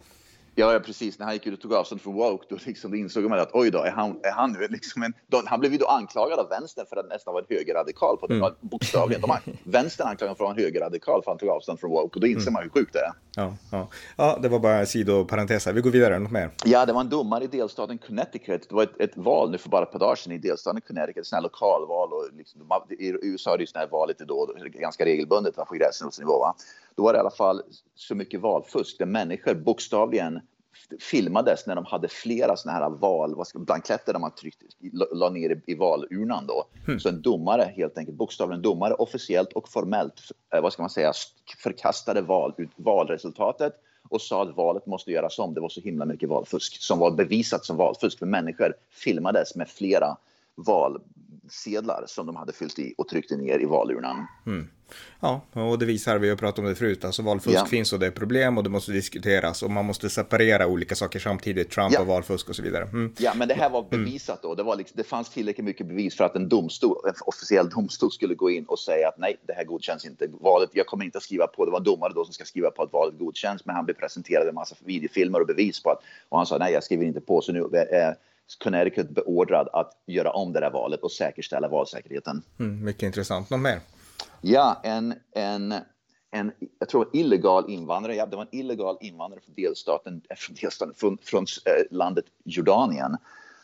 Ja, 0.55 0.79
precis. 0.86 1.19
När 1.19 1.25
han 1.25 1.36
gick 1.36 1.48
ut 1.48 1.53
och 1.53 1.62
tog 1.62 1.74
avstånd 1.74 2.01
från 2.01 2.13
woke, 2.13 2.45
då, 2.50 2.57
liksom, 2.65 2.91
då 2.91 2.98
insåg 2.98 3.24
man 3.24 3.39
att 3.39 3.50
oj 3.53 3.72
då, 3.72 3.83
är 3.83 3.91
han, 3.91 4.19
är 4.24 4.31
han 4.31 4.51
nu 4.51 4.67
liksom 4.69 5.03
en... 5.03 5.13
Då, 5.27 5.41
han 5.45 5.60
blev 5.60 5.72
ju 5.72 5.77
då 5.77 5.86
anklagad 5.86 6.39
av 6.39 6.50
vänstern 6.50 6.86
för 6.89 6.98
att 6.98 7.10
nästan 7.10 7.33
vara 7.33 7.45
en 7.50 7.55
högerradikal 7.57 8.17
på 8.17 8.27
det, 8.27 8.36
mm. 8.36 8.51
bokstavligen. 8.62 9.22
De 9.22 9.38
vänstern 9.63 10.07
anklagade 10.07 10.36
för 10.36 10.43
att 10.43 10.48
vara 10.48 10.57
en 10.57 10.63
högerradikal 10.63 11.24
för 11.24 11.31
att 11.31 11.33
han 11.33 11.38
tog 11.38 11.50
avstånd 11.50 11.79
från 11.79 11.91
woke 11.91 12.15
och 12.15 12.22
då 12.22 12.27
inser 12.27 12.41
mm. 12.41 12.53
man 12.53 12.63
hur 12.63 12.69
sjukt 12.69 12.93
det 12.93 13.00
är. 13.00 13.13
Ja, 13.35 13.53
ja. 13.71 13.87
ja, 14.17 14.39
det 14.41 14.49
var 14.49 14.59
bara 14.59 14.79
en 14.79 14.87
sidoparentes 14.87 15.65
här. 15.65 15.73
Vi 15.73 15.81
går 15.81 15.91
vidare, 15.91 16.19
något 16.19 16.31
mer? 16.31 16.49
Ja, 16.65 16.85
det 16.85 16.93
var 16.93 17.01
en 17.01 17.09
domare 17.09 17.43
i 17.43 17.47
delstaten 17.47 17.97
Connecticut. 17.97 18.69
Det 18.69 18.75
var 18.75 18.83
ett, 18.83 19.01
ett 19.01 19.17
val 19.17 19.51
nu 19.51 19.57
för 19.57 19.69
bara 19.69 19.83
ett 19.83 19.91
par 19.91 19.99
dagar 19.99 20.15
sedan 20.15 20.33
i 20.33 20.37
delstaten 20.37 20.81
Connecticut, 20.81 21.27
sådana 21.27 21.39
här 21.39 21.43
lokalval 21.43 22.13
och 22.13 22.29
liksom, 22.37 22.61
i 22.89 23.07
USA 23.07 23.53
är 23.53 23.57
det 23.57 23.61
ju 23.61 23.67
sådana 23.67 23.85
här 23.85 23.91
val 23.91 24.07
lite 24.07 24.25
då, 24.25 24.53
ganska 24.63 25.05
regelbundet 25.05 25.57
va, 25.57 25.65
på 25.65 25.75
gräsrotsnivå. 25.75 26.39
Va? 26.39 26.55
Då 26.95 27.03
var 27.03 27.13
det 27.13 27.17
i 27.17 27.19
alla 27.19 27.31
fall 27.31 27.61
så 27.95 28.15
mycket 28.15 28.41
valfusk 28.41 28.97
där 28.99 29.05
människor 29.05 29.53
bokstavligen 29.53 30.39
filmades 30.99 31.67
när 31.67 31.75
de 31.75 31.85
hade 31.85 32.07
flera 32.07 32.55
såna 32.55 32.73
här 32.73 32.89
val, 32.89 33.35
vad 33.35 33.47
ska, 33.47 33.59
blanketter 33.59 34.13
där 34.13 34.19
man 34.19 34.35
tryckte, 34.35 34.65
la 35.11 35.29
ner 35.29 35.49
i, 35.49 35.61
i 35.71 35.75
valurnan 35.75 36.47
då. 36.47 36.65
Mm. 36.87 36.99
Så 36.99 37.09
en 37.09 37.21
domare, 37.21 37.73
helt 37.75 37.97
enkelt 37.97 38.17
bokstavligen 38.17 38.61
domare, 38.61 38.93
officiellt 38.93 39.53
och 39.53 39.69
formellt, 39.69 40.21
eh, 40.53 40.61
vad 40.61 40.73
ska 40.73 40.83
man 40.83 40.89
säga, 40.89 41.13
förkastade 41.63 42.21
val, 42.21 42.53
valresultatet 42.75 43.73
och 44.09 44.21
sa 44.21 44.43
att 44.43 44.55
valet 44.55 44.85
måste 44.85 45.11
göras 45.11 45.39
om. 45.39 45.53
Det 45.53 45.61
var 45.61 45.69
så 45.69 45.81
himla 45.81 46.05
mycket 46.05 46.29
valfusk 46.29 46.81
som 46.81 46.99
var 46.99 47.11
bevisat 47.11 47.65
som 47.65 47.77
valfusk. 47.77 48.19
För 48.19 48.25
människor 48.25 48.73
filmades 48.91 49.55
med 49.55 49.69
flera 49.69 50.17
valsedlar 50.55 52.03
som 52.07 52.25
de 52.25 52.35
hade 52.35 52.53
fyllt 52.53 52.79
i 52.79 52.93
och 52.97 53.07
tryckte 53.07 53.37
ner 53.37 53.59
i 53.59 53.65
valurnan. 53.65 54.27
Mm. 54.45 54.67
Ja, 55.19 55.41
och 55.51 55.79
det 55.79 55.85
visar, 55.85 56.17
vi 56.17 56.29
har 56.29 56.35
pratat 56.35 56.59
om 56.59 56.65
det 56.65 56.75
förut, 56.75 57.05
alltså 57.05 57.21
valfusk 57.21 57.57
ja. 57.57 57.65
finns 57.65 57.93
och 57.93 58.00
det 58.00 58.05
är 58.05 58.12
problem 58.12 58.57
och 58.57 58.63
det 58.63 58.69
måste 58.69 58.91
diskuteras 58.91 59.63
och 59.63 59.71
man 59.71 59.85
måste 59.85 60.09
separera 60.09 60.67
olika 60.67 60.95
saker 60.95 61.19
samtidigt, 61.19 61.71
Trump 61.71 61.93
ja. 61.93 62.01
och 62.01 62.07
valfusk 62.07 62.50
och 62.50 62.55
så 62.55 62.63
vidare. 62.63 62.83
Mm. 62.83 63.13
Ja, 63.17 63.33
men 63.35 63.47
det 63.47 63.53
här 63.53 63.69
var 63.69 63.79
mm. 63.79 63.89
bevisat 63.89 64.41
då. 64.41 64.55
Det, 64.55 64.63
var 64.63 64.75
liksom, 64.75 64.97
det 64.97 65.03
fanns 65.03 65.29
tillräckligt 65.29 65.65
mycket 65.65 65.88
bevis 65.88 66.17
för 66.17 66.23
att 66.23 66.35
en 66.35 66.50
domstol, 66.50 66.97
en 67.07 67.13
officiell 67.25 67.69
domstol 67.69 68.12
skulle 68.12 68.35
gå 68.35 68.50
in 68.50 68.65
och 68.65 68.79
säga 68.79 69.07
att 69.07 69.17
nej, 69.17 69.38
det 69.47 69.53
här 69.53 69.63
godkänns 69.63 70.05
inte. 70.05 70.27
Valet, 70.41 70.69
jag 70.73 70.85
kommer 70.85 71.05
inte 71.05 71.17
att 71.17 71.23
skriva 71.23 71.47
på, 71.47 71.65
det 71.65 71.71
var 71.71 71.79
en 71.79 71.83
domare 71.83 72.13
då 72.15 72.25
som 72.25 72.33
ska 72.33 72.45
skriva 72.45 72.71
på 72.71 72.83
att 72.83 72.93
valet 72.93 73.19
godkänns, 73.19 73.65
men 73.65 73.75
han 73.75 73.85
blev 73.85 73.95
presenterad 73.95 74.47
en 74.47 74.55
massa 74.55 74.75
videofilmer 74.79 75.41
och 75.41 75.47
bevis 75.47 75.83
på 75.83 75.89
att, 75.89 76.00
och 76.29 76.38
han 76.38 76.45
sa 76.45 76.57
nej, 76.57 76.73
jag 76.73 76.83
skriver 76.83 77.05
inte 77.05 77.21
på, 77.21 77.41
så 77.41 77.51
nu 77.51 77.59
är 77.91 78.15
Connecticut 78.63 79.09
beordrad 79.09 79.69
att 79.73 79.91
göra 80.05 80.31
om 80.31 80.53
det 80.53 80.59
där 80.59 80.71
valet 80.71 81.00
och 81.00 81.12
säkerställa 81.12 81.67
valsäkerheten. 81.67 82.41
Mm, 82.59 82.85
mycket 82.85 83.03
intressant. 83.03 83.50
Något 83.50 83.59
mer? 83.59 83.79
Ja, 84.45 84.81
en, 84.83 85.13
en, 85.35 85.73
en, 86.31 86.51
jag 86.79 86.89
tror 86.89 87.09
illegal 87.13 87.69
invandrare, 87.69 88.15
ja, 88.15 88.25
det 88.25 88.35
var 88.35 88.43
en 88.43 88.59
illegal 88.59 88.97
invandrare 89.01 89.41
från 89.41 89.55
delstaten, 89.55 90.21
eh, 90.29 90.35
från, 90.35 90.55
delstaten, 90.62 90.93
från, 90.95 91.17
från 91.21 91.43
eh, 91.43 91.95
landet 91.97 92.25
Jordanien 92.43 93.17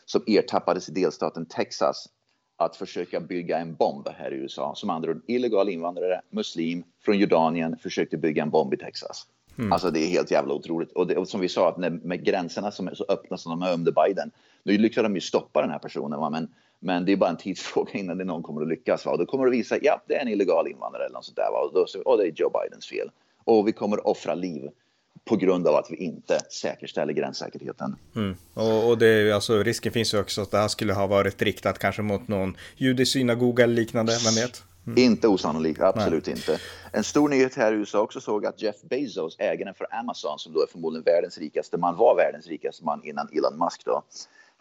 som 0.04 0.22
ertappades 0.26 0.88
i 0.88 0.92
delstaten 0.92 1.46
Texas 1.46 2.08
att 2.56 2.76
försöka 2.76 3.20
bygga 3.20 3.58
en 3.58 3.74
bomb 3.74 4.08
här 4.08 4.34
i 4.34 4.36
USA. 4.36 4.74
Som 4.76 4.90
andra 4.90 5.10
ord, 5.10 5.22
illegal 5.26 5.68
invandrare, 5.68 6.20
muslim 6.30 6.84
från 7.04 7.18
Jordanien 7.18 7.76
försökte 7.78 8.16
bygga 8.16 8.42
en 8.42 8.50
bomb 8.50 8.74
i 8.74 8.76
Texas. 8.76 9.26
Mm. 9.58 9.72
Alltså 9.72 9.90
det 9.90 10.00
är 10.00 10.08
helt 10.08 10.30
jävla 10.30 10.54
otroligt. 10.54 10.92
Och, 10.92 11.06
det, 11.06 11.16
och 11.16 11.28
som 11.28 11.40
vi 11.40 11.48
sa, 11.48 11.68
att 11.68 11.76
när, 11.76 11.90
med 11.90 12.24
gränserna 12.24 12.70
som 12.70 12.88
är 12.88 12.94
så 12.94 13.04
öppna 13.08 13.36
som 13.36 13.50
de 13.50 13.68
är 13.68 13.74
under 13.74 13.92
Biden, 13.92 14.30
nu 14.62 14.78
lyckades 14.78 15.08
de 15.08 15.14
ju 15.14 15.20
stoppa 15.20 15.60
den 15.60 15.70
här 15.70 15.78
personen. 15.78 16.20
Va? 16.20 16.30
Men 16.30 16.48
men 16.80 17.04
det 17.04 17.12
är 17.12 17.16
bara 17.16 17.30
en 17.30 17.36
tidsfråga 17.36 17.92
innan 17.92 18.18
det 18.18 18.24
någon 18.24 18.42
kommer 18.42 18.62
att 18.62 18.68
lyckas. 18.68 19.06
Va? 19.06 19.12
Och 19.12 19.18
då 19.18 19.26
kommer 19.26 19.44
det 19.44 19.50
visa, 19.50 19.78
ja, 19.82 20.02
det 20.06 20.14
är 20.14 20.20
en 20.20 20.28
illegal 20.28 20.68
invandrare 20.68 21.04
eller 21.04 21.14
något 21.14 21.24
sånt 21.24 21.36
där. 21.36 21.50
Va? 21.52 21.58
Och, 21.58 21.74
då, 21.74 21.86
och 22.04 22.18
det 22.18 22.24
är 22.24 22.32
Joe 22.36 22.50
Bidens 22.50 22.86
fel. 22.86 23.10
Och 23.44 23.68
vi 23.68 23.72
kommer 23.72 23.96
att 23.96 24.04
offra 24.04 24.34
liv 24.34 24.68
på 25.24 25.36
grund 25.36 25.66
av 25.66 25.74
att 25.74 25.86
vi 25.90 25.96
inte 25.96 26.40
säkerställer 26.50 27.12
gränssäkerheten. 27.12 27.96
Mm. 28.16 28.36
Och, 28.54 28.88
och 28.88 28.98
det, 28.98 29.32
alltså, 29.32 29.62
risken 29.62 29.92
finns 29.92 30.14
ju 30.14 30.20
också 30.20 30.42
att 30.42 30.50
det 30.50 30.58
här 30.58 30.68
skulle 30.68 30.92
ha 30.92 31.06
varit 31.06 31.42
riktat 31.42 31.78
kanske 31.78 32.02
mot 32.02 32.28
någon 32.28 32.56
judisk 32.76 33.12
synagoga 33.12 33.64
eller 33.64 33.74
liknande, 33.74 34.12
vem 34.24 34.34
vet? 34.34 34.62
Mm. 34.86 34.98
Inte 34.98 35.28
osannolikt, 35.28 35.80
absolut 35.80 36.26
Nej. 36.26 36.36
inte. 36.36 36.58
En 36.92 37.04
stor 37.04 37.28
nyhet 37.28 37.54
här 37.54 37.72
i 37.72 37.76
USA 37.76 38.00
också 38.00 38.20
såg 38.20 38.46
att 38.46 38.62
Jeff 38.62 38.76
Bezos, 38.82 39.36
ägaren 39.38 39.74
för 39.74 39.94
Amazon, 39.94 40.38
som 40.38 40.52
då 40.52 40.62
är 40.62 40.66
förmodligen 40.66 41.04
världens 41.04 41.38
rikaste 41.38 41.76
man, 41.76 41.96
var 41.96 42.16
världens 42.16 42.46
rikaste 42.46 42.84
man 42.84 43.04
innan 43.04 43.28
Elon 43.32 43.58
Musk 43.58 43.84
då. 43.84 44.02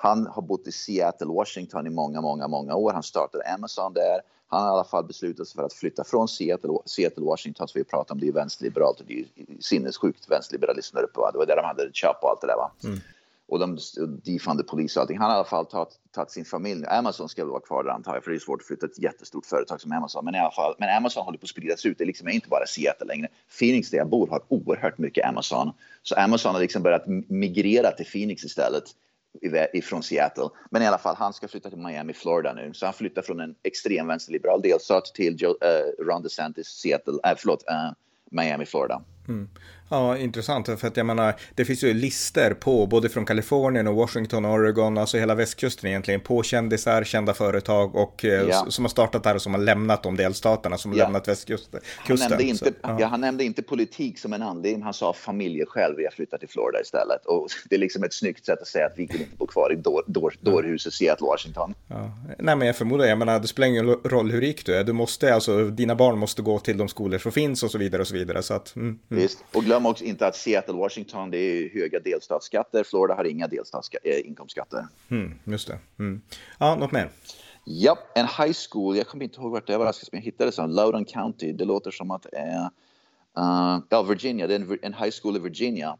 Han 0.01 0.27
har 0.27 0.41
bott 0.41 0.67
i 0.67 0.71
Seattle, 0.71 1.27
Washington 1.27 1.87
i 1.87 1.89
många, 1.89 2.21
många, 2.21 2.47
många 2.47 2.75
år. 2.75 2.93
Han 2.93 3.03
startade 3.03 3.53
Amazon 3.53 3.93
där. 3.93 4.21
Han 4.47 4.61
har 4.61 4.69
i 4.69 4.71
alla 4.71 4.83
fall 4.83 5.05
beslutat 5.05 5.47
sig 5.47 5.55
för 5.55 5.63
att 5.63 5.73
flytta 5.73 6.03
från 6.03 6.27
Seattle, 6.27 6.69
Seattle 6.85 7.23
Washington, 7.23 7.67
som 7.67 7.79
vi 7.79 7.83
pratar 7.83 8.15
om, 8.15 8.19
det 8.21 8.27
är 8.27 8.31
vänsterliberalt 8.31 8.99
och 8.99 9.05
det 9.05 9.19
är 9.19 9.25
sinnessjukt 9.59 10.31
vänsterliberalism 10.31 10.95
där 10.95 11.03
uppe. 11.03 11.19
Va? 11.19 11.31
Det 11.31 11.37
var 11.37 11.45
där 11.45 11.55
de 11.55 11.65
hade 11.65 11.91
chop 11.93 12.17
och 12.21 12.29
allt 12.29 12.41
det 12.41 12.47
där. 12.47 12.55
Va? 12.55 12.71
Mm. 12.83 12.99
Och 13.47 13.59
de 13.59 13.77
defunded 14.23 14.67
polis 14.67 14.95
och 14.95 15.01
allting. 15.01 15.17
Han 15.17 15.29
har 15.29 15.35
i 15.35 15.39
alla 15.39 15.47
fall 15.47 15.65
tagit, 15.65 15.99
tagit 16.11 16.31
sin 16.31 16.45
familj. 16.45 16.85
Amazon 16.85 17.29
ska 17.29 17.43
väl 17.43 17.51
vara 17.51 17.61
kvar 17.61 17.83
där 17.83 17.91
antar 17.91 18.13
jag, 18.13 18.23
för 18.23 18.31
det 18.31 18.37
är 18.37 18.39
svårt 18.39 18.61
att 18.61 18.67
flytta 18.67 18.85
ett 18.85 18.99
jättestort 18.99 19.45
företag 19.45 19.81
som 19.81 19.91
Amazon. 19.91 20.25
Men 20.25 20.35
i 20.35 20.39
alla 20.39 20.51
fall, 20.51 20.75
men 20.77 20.97
Amazon 20.97 21.23
håller 21.23 21.37
på 21.37 21.43
att 21.43 21.49
spridas 21.49 21.85
ut. 21.85 21.97
Det 21.97 22.03
är 22.03 22.05
liksom 22.05 22.29
inte 22.29 22.49
bara 22.49 22.65
Seattle 22.67 23.07
längre. 23.07 23.27
Phoenix 23.59 23.89
där 23.89 23.97
jag 23.97 24.09
bor 24.09 24.27
har 24.27 24.41
oerhört 24.47 24.97
mycket 24.97 25.25
Amazon. 25.25 25.71
Så 26.03 26.15
Amazon 26.15 26.53
har 26.53 26.61
liksom 26.61 26.83
börjat 26.83 27.07
migrera 27.27 27.91
till 27.91 28.05
Phoenix 28.05 28.43
istället 28.43 28.83
ifrån 29.73 30.03
Seattle. 30.03 30.49
Men 30.71 30.81
i 30.81 30.87
alla 30.87 30.97
fall, 30.97 31.15
han 31.15 31.33
ska 31.33 31.47
flytta 31.47 31.69
till 31.69 31.79
Miami, 31.79 32.13
Florida 32.13 32.53
nu. 32.53 32.73
Så 32.73 32.85
han 32.85 32.93
flyttar 32.93 33.21
från 33.21 33.39
en 33.39 33.55
extrem 33.63 34.07
vänsterliberal 34.07 34.61
delstat 34.61 35.05
till 35.05 35.35
Joe, 35.41 35.49
uh, 35.49 36.05
Ron 36.05 36.23
DeSantis, 36.23 36.67
Seattle, 36.67 37.19
äh, 37.23 37.33
förlåt, 37.37 37.63
uh, 37.71 37.91
Miami, 38.31 38.65
Florida. 38.65 39.03
Mm. 39.29 39.49
Ja, 39.89 40.17
intressant. 40.17 40.65
För 40.65 40.87
att 40.87 40.97
jag 40.97 41.05
menar, 41.05 41.35
det 41.55 41.65
finns 41.65 41.83
ju 41.83 41.93
lister 41.93 42.53
på 42.53 42.85
både 42.85 43.09
från 43.09 43.25
Kalifornien 43.25 43.87
och 43.87 43.95
Washington 43.95 44.45
och 44.45 44.53
Oregon, 44.53 44.97
alltså 44.97 45.17
hela 45.17 45.35
västkusten 45.35 45.89
egentligen, 45.89 46.19
på 46.21 46.43
kändisar, 46.43 47.03
kända 47.03 47.33
företag 47.33 47.95
och 47.95 48.25
eh, 48.25 48.47
ja. 48.49 48.65
som 48.69 48.85
har 48.85 48.89
startat 48.89 49.23
där 49.23 49.35
och 49.35 49.41
som 49.41 49.53
har 49.53 49.61
lämnat 49.61 50.03
de 50.03 50.15
delstaterna 50.15 50.77
som 50.77 50.91
har 50.91 50.97
ja. 50.97 51.03
lämnat 51.03 51.27
västkusten. 51.27 51.79
Han 51.97 52.17
nämnde, 52.17 52.43
inte, 52.43 52.65
så, 52.65 52.71
ja. 52.81 53.05
han 53.05 53.21
nämnde 53.21 53.43
inte 53.43 53.61
politik 53.61 54.19
som 54.19 54.33
en 54.33 54.41
anledning, 54.41 54.83
han 54.83 54.93
sa 54.93 55.13
familjeskäl, 55.13 55.95
vi 55.97 56.03
har 56.03 56.11
flyttat 56.11 56.39
till 56.39 56.49
Florida 56.49 56.81
istället. 56.81 57.25
Och 57.25 57.47
det 57.69 57.75
är 57.75 57.79
liksom 57.79 58.03
ett 58.03 58.13
snyggt 58.13 58.45
sätt 58.45 58.61
att 58.61 58.67
säga 58.67 58.85
att 58.85 58.93
vi 58.95 59.05
vill 59.05 59.21
inte 59.21 59.37
bo 59.37 59.47
kvar 59.47 59.73
i 59.73 59.75
dårhuset 60.41 60.93
Seattle, 60.93 61.25
Washington. 61.25 61.73
Ja. 61.87 62.11
Nej, 62.39 62.55
men 62.55 62.67
jag 62.67 62.75
förmodar, 62.75 63.05
jag 63.05 63.17
menar, 63.17 63.39
det 63.39 63.47
spelar 63.47 63.67
ingen 63.67 63.85
roll 63.85 64.31
hur 64.31 64.41
rik 64.41 64.65
du 64.65 64.75
är, 64.75 64.83
du 64.83 64.93
måste, 64.93 65.33
alltså, 65.33 65.65
dina 65.65 65.95
barn 65.95 66.17
måste 66.17 66.41
gå 66.41 66.59
till 66.59 66.77
de 66.77 66.87
skolor 66.87 67.17
som 67.17 67.31
finns 67.31 67.63
och 67.63 67.71
så 67.71 67.77
vidare 67.77 68.01
och 68.01 68.07
så 68.07 68.13
vidare. 68.15 68.43
Så 68.43 68.53
att, 68.53 68.75
mm, 68.75 68.99
mm. 69.11 69.18
Visst, 69.21 69.43
och 69.53 69.63
glöm 69.63 69.85
också 69.85 70.03
inte 70.03 70.27
att 70.27 70.35
Seattle, 70.35 70.73
Washington, 70.73 71.31
det 71.31 71.37
är 71.37 71.69
höga 71.69 71.99
delstatsskatter. 71.99 72.83
Florida 72.83 73.15
har 73.15 73.23
inga 73.23 73.47
delstatsinkomstskatter. 73.47 74.77
Eh, 74.77 75.17
mm, 75.17 75.39
just 75.43 75.67
det. 75.67 75.79
Mm. 75.99 76.21
Ja, 76.59 76.75
något 76.75 76.91
mer? 76.91 77.09
Ja, 77.65 77.97
en 78.15 78.25
high 78.25 78.57
school. 78.69 78.97
Jag 78.97 79.07
kommer 79.07 79.23
inte 79.23 79.41
ihåg 79.41 79.51
vart 79.51 79.67
det 79.67 79.77
var, 79.77 79.85
men 79.85 79.93
jag 80.11 80.21
hittade 80.21 80.51
det. 80.51 80.67
Loudoun 80.67 81.05
County. 81.05 81.53
Det 81.53 81.65
låter 81.65 81.91
som 81.91 82.11
att 82.11 82.25
är 82.25 82.69
uh, 83.39 83.79
ja, 83.89 84.03
Virginia. 84.03 84.47
Det 84.47 84.55
är 84.55 84.59
en, 84.59 84.79
en 84.81 84.93
high 84.93 85.13
school 85.21 85.35
i 85.35 85.39
Virginia 85.39 85.97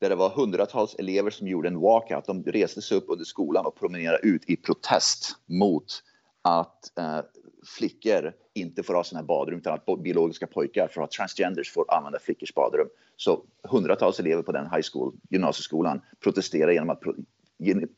där 0.00 0.08
det 0.08 0.14
var 0.14 0.30
hundratals 0.30 0.94
elever 0.94 1.30
som 1.30 1.48
gjorde 1.48 1.68
en 1.68 1.80
walkout. 1.80 2.26
De 2.26 2.44
reste 2.44 2.82
sig 2.82 2.96
upp 2.96 3.04
under 3.08 3.24
skolan 3.24 3.66
och 3.66 3.74
promenerade 3.74 4.26
ut 4.26 4.50
i 4.50 4.56
protest 4.56 5.36
mot 5.46 6.02
att 6.42 6.92
uh, 6.98 7.20
flickor 7.66 8.32
inte 8.54 8.82
får 8.82 8.94
ha 8.94 9.04
sina 9.04 9.22
badrum 9.22 9.58
utan 9.58 9.74
att 9.74 10.02
biologiska 10.02 10.46
pojkar 10.46 10.88
får 10.88 11.00
ha 11.00 11.08
transgenders 11.08 11.72
får 11.72 11.94
använda 11.94 12.18
flickors 12.18 12.54
badrum. 12.54 12.88
Så 13.16 13.44
hundratals 13.62 14.20
elever 14.20 14.42
på 14.42 14.52
den 14.52 14.64
high 14.64 14.86
school, 14.92 15.14
gymnasieskolan 15.30 16.00
protesterade 16.20 16.72
genom 16.72 16.90
att 16.90 17.02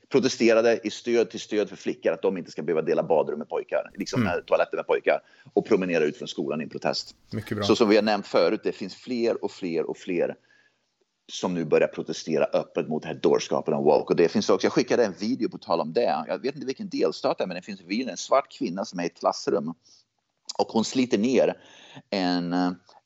protesterade 0.09 0.81
i 0.85 0.91
stöd 0.91 1.31
till 1.31 1.41
stöd 1.41 1.69
för 1.69 1.77
flickor 1.77 2.13
att 2.13 2.23
de 2.23 2.39
inte 2.39 2.51
ska 2.51 2.63
behöva 2.63 2.83
dela 2.83 3.03
badrum 3.03 3.39
med 3.39 3.49
pojkar, 3.49 3.91
liksom 3.95 4.23
mm. 4.23 4.43
toaletter 4.47 4.77
med 4.77 4.87
pojkar 4.87 5.21
och 5.53 5.67
promenera 5.67 6.05
ut 6.05 6.17
från 6.17 6.29
skolan 6.29 6.61
i 6.61 6.67
protest. 6.67 7.17
Så 7.63 7.77
som 7.77 7.89
vi 7.89 7.97
har 7.97 8.03
nämnt 8.03 8.27
förut, 8.27 8.61
det 8.65 8.73
finns 8.73 8.95
fler 8.95 9.45
och 9.45 9.51
fler 9.51 9.91
och 9.91 9.97
fler 9.97 10.35
som 11.33 11.55
nu 11.55 11.65
börjar 11.65 11.89
protestera 11.89 12.45
öppet 12.45 12.89
mot 12.89 13.03
det 13.03 13.09
här 13.09 13.15
dårskapen 13.15 13.75
om 13.75 13.85
woke. 13.85 14.13
Och 14.13 14.17
det 14.17 14.29
finns 14.29 14.51
också, 14.51 14.65
jag 14.65 14.73
skickade 14.73 15.05
en 15.05 15.13
video 15.13 15.49
på 15.49 15.59
tal 15.59 15.81
om 15.81 15.93
det. 15.93 16.25
Jag 16.29 16.39
vet 16.39 16.55
inte 16.55 16.67
vilken 16.67 16.89
delstat 16.89 17.39
det 17.39 17.45
är, 17.45 17.49
men 17.49 17.55
det 17.57 17.63
finns 17.63 17.81
en 17.81 17.89
video, 17.89 18.11
en 18.11 18.17
svart 18.17 18.53
kvinna 18.53 18.85
som 18.85 18.99
är 18.99 19.03
i 19.03 19.07
ett 19.07 19.19
klassrum 19.19 19.75
och 20.59 20.69
hon 20.69 20.85
sliter 20.85 21.19
ner 21.19 21.61
en, 22.11 22.55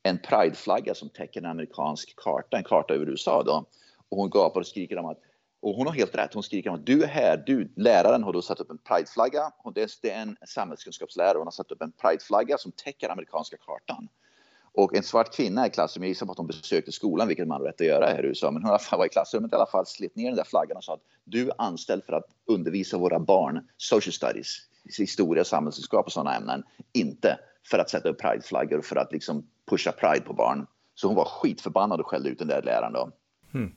en 0.02 0.18
prideflagga 0.18 0.94
som 0.94 1.08
täcker 1.08 1.40
en 1.40 1.46
amerikansk 1.46 2.16
karta, 2.16 2.56
en 2.56 2.64
karta 2.64 2.94
över 2.94 3.06
USA 3.06 3.42
då. 3.42 3.66
Och 4.08 4.16
hon 4.18 4.30
gapar 4.30 4.61
och 4.61 4.66
skriker 4.66 4.98
om 4.98 5.06
att 5.06 5.18
och 5.62 5.74
hon 5.74 5.87
har 5.87 5.94
helt 5.94 6.14
rätt. 6.14 6.35
Hon 6.35 6.42
skriker 6.42 6.70
om 6.70 6.76
att 6.76 6.87
du 6.87 7.02
är 7.02 7.06
här. 7.06 7.42
Du, 7.46 7.72
läraren 7.76 8.22
har 8.22 8.32
då 8.32 8.42
satt 8.42 8.61
upp 8.61 8.70
en 8.70 8.78
prideflagga. 8.78 9.50
Det 9.74 10.11
är 10.11 10.22
en 10.22 10.37
samhällskunskapslärare. 10.46 11.38
Hon 11.38 11.46
har 11.46 11.52
satt 11.52 11.70
upp 11.70 11.82
en 11.82 11.92
prideflagga 11.92 12.58
som 12.58 12.72
täcker 12.72 13.08
amerikanska 13.08 13.56
kartan. 13.56 14.08
Och 14.74 14.96
en 14.96 15.02
svart 15.02 15.35
kvinna 15.35 15.66
i 15.66 15.70
klassrummet, 15.70 16.06
jag 16.06 16.08
gissar 16.08 16.26
på 16.26 16.32
att 16.32 16.38
hon 16.38 16.46
besökte 16.46 16.92
skolan, 16.92 17.28
vilket 17.28 17.48
man 17.48 17.61
har 17.61 17.66
rätt 17.66 17.80
att 17.80 17.87
göra 17.87 18.06
här 18.06 18.24
i 18.24 18.28
USA, 18.28 18.50
men 18.50 18.62
hon 18.62 18.78
var 18.92 19.06
i 19.06 19.08
klassrummet 19.08 19.52
i 19.52 19.54
alla 19.54 19.66
fall, 19.66 19.87
slet 19.87 20.16
ner 20.16 20.26
den 20.26 20.37
där 20.37 20.44
flaggan 20.44 20.76
och 20.76 20.85
sa 20.85 20.94
att 20.94 21.02
du 21.24 21.48
är 21.48 21.54
anställd 21.58 22.04
för 22.04 22.12
att 22.12 22.24
undervisa 22.46 22.98
våra 22.98 23.18
barn 23.18 23.68
social 23.76 24.12
studies, 24.12 24.56
historia, 24.98 25.44
samhällskunskap 25.44 26.06
och 26.06 26.12
sådana 26.12 26.37
ämnen, 26.37 26.62
inte 26.92 27.38
för 27.70 27.78
att 27.78 27.90
sätta 27.90 28.08
upp 28.08 28.20
prideflaggor 28.20 28.80
för 28.82 28.96
att 28.96 29.12
liksom 29.12 29.46
pusha 29.70 29.92
pride 29.92 30.24
på 30.24 30.32
barn. 30.32 30.66
Så 30.94 31.06
hon 31.06 31.16
var 31.16 31.24
skitförbannad 31.24 32.00
och 32.00 32.06
skällde 32.06 32.28
ut 32.28 32.38
den 32.38 32.48
där 32.48 32.62
läraren 32.62 32.92
då. 32.92 33.11
Mm. 33.54 33.72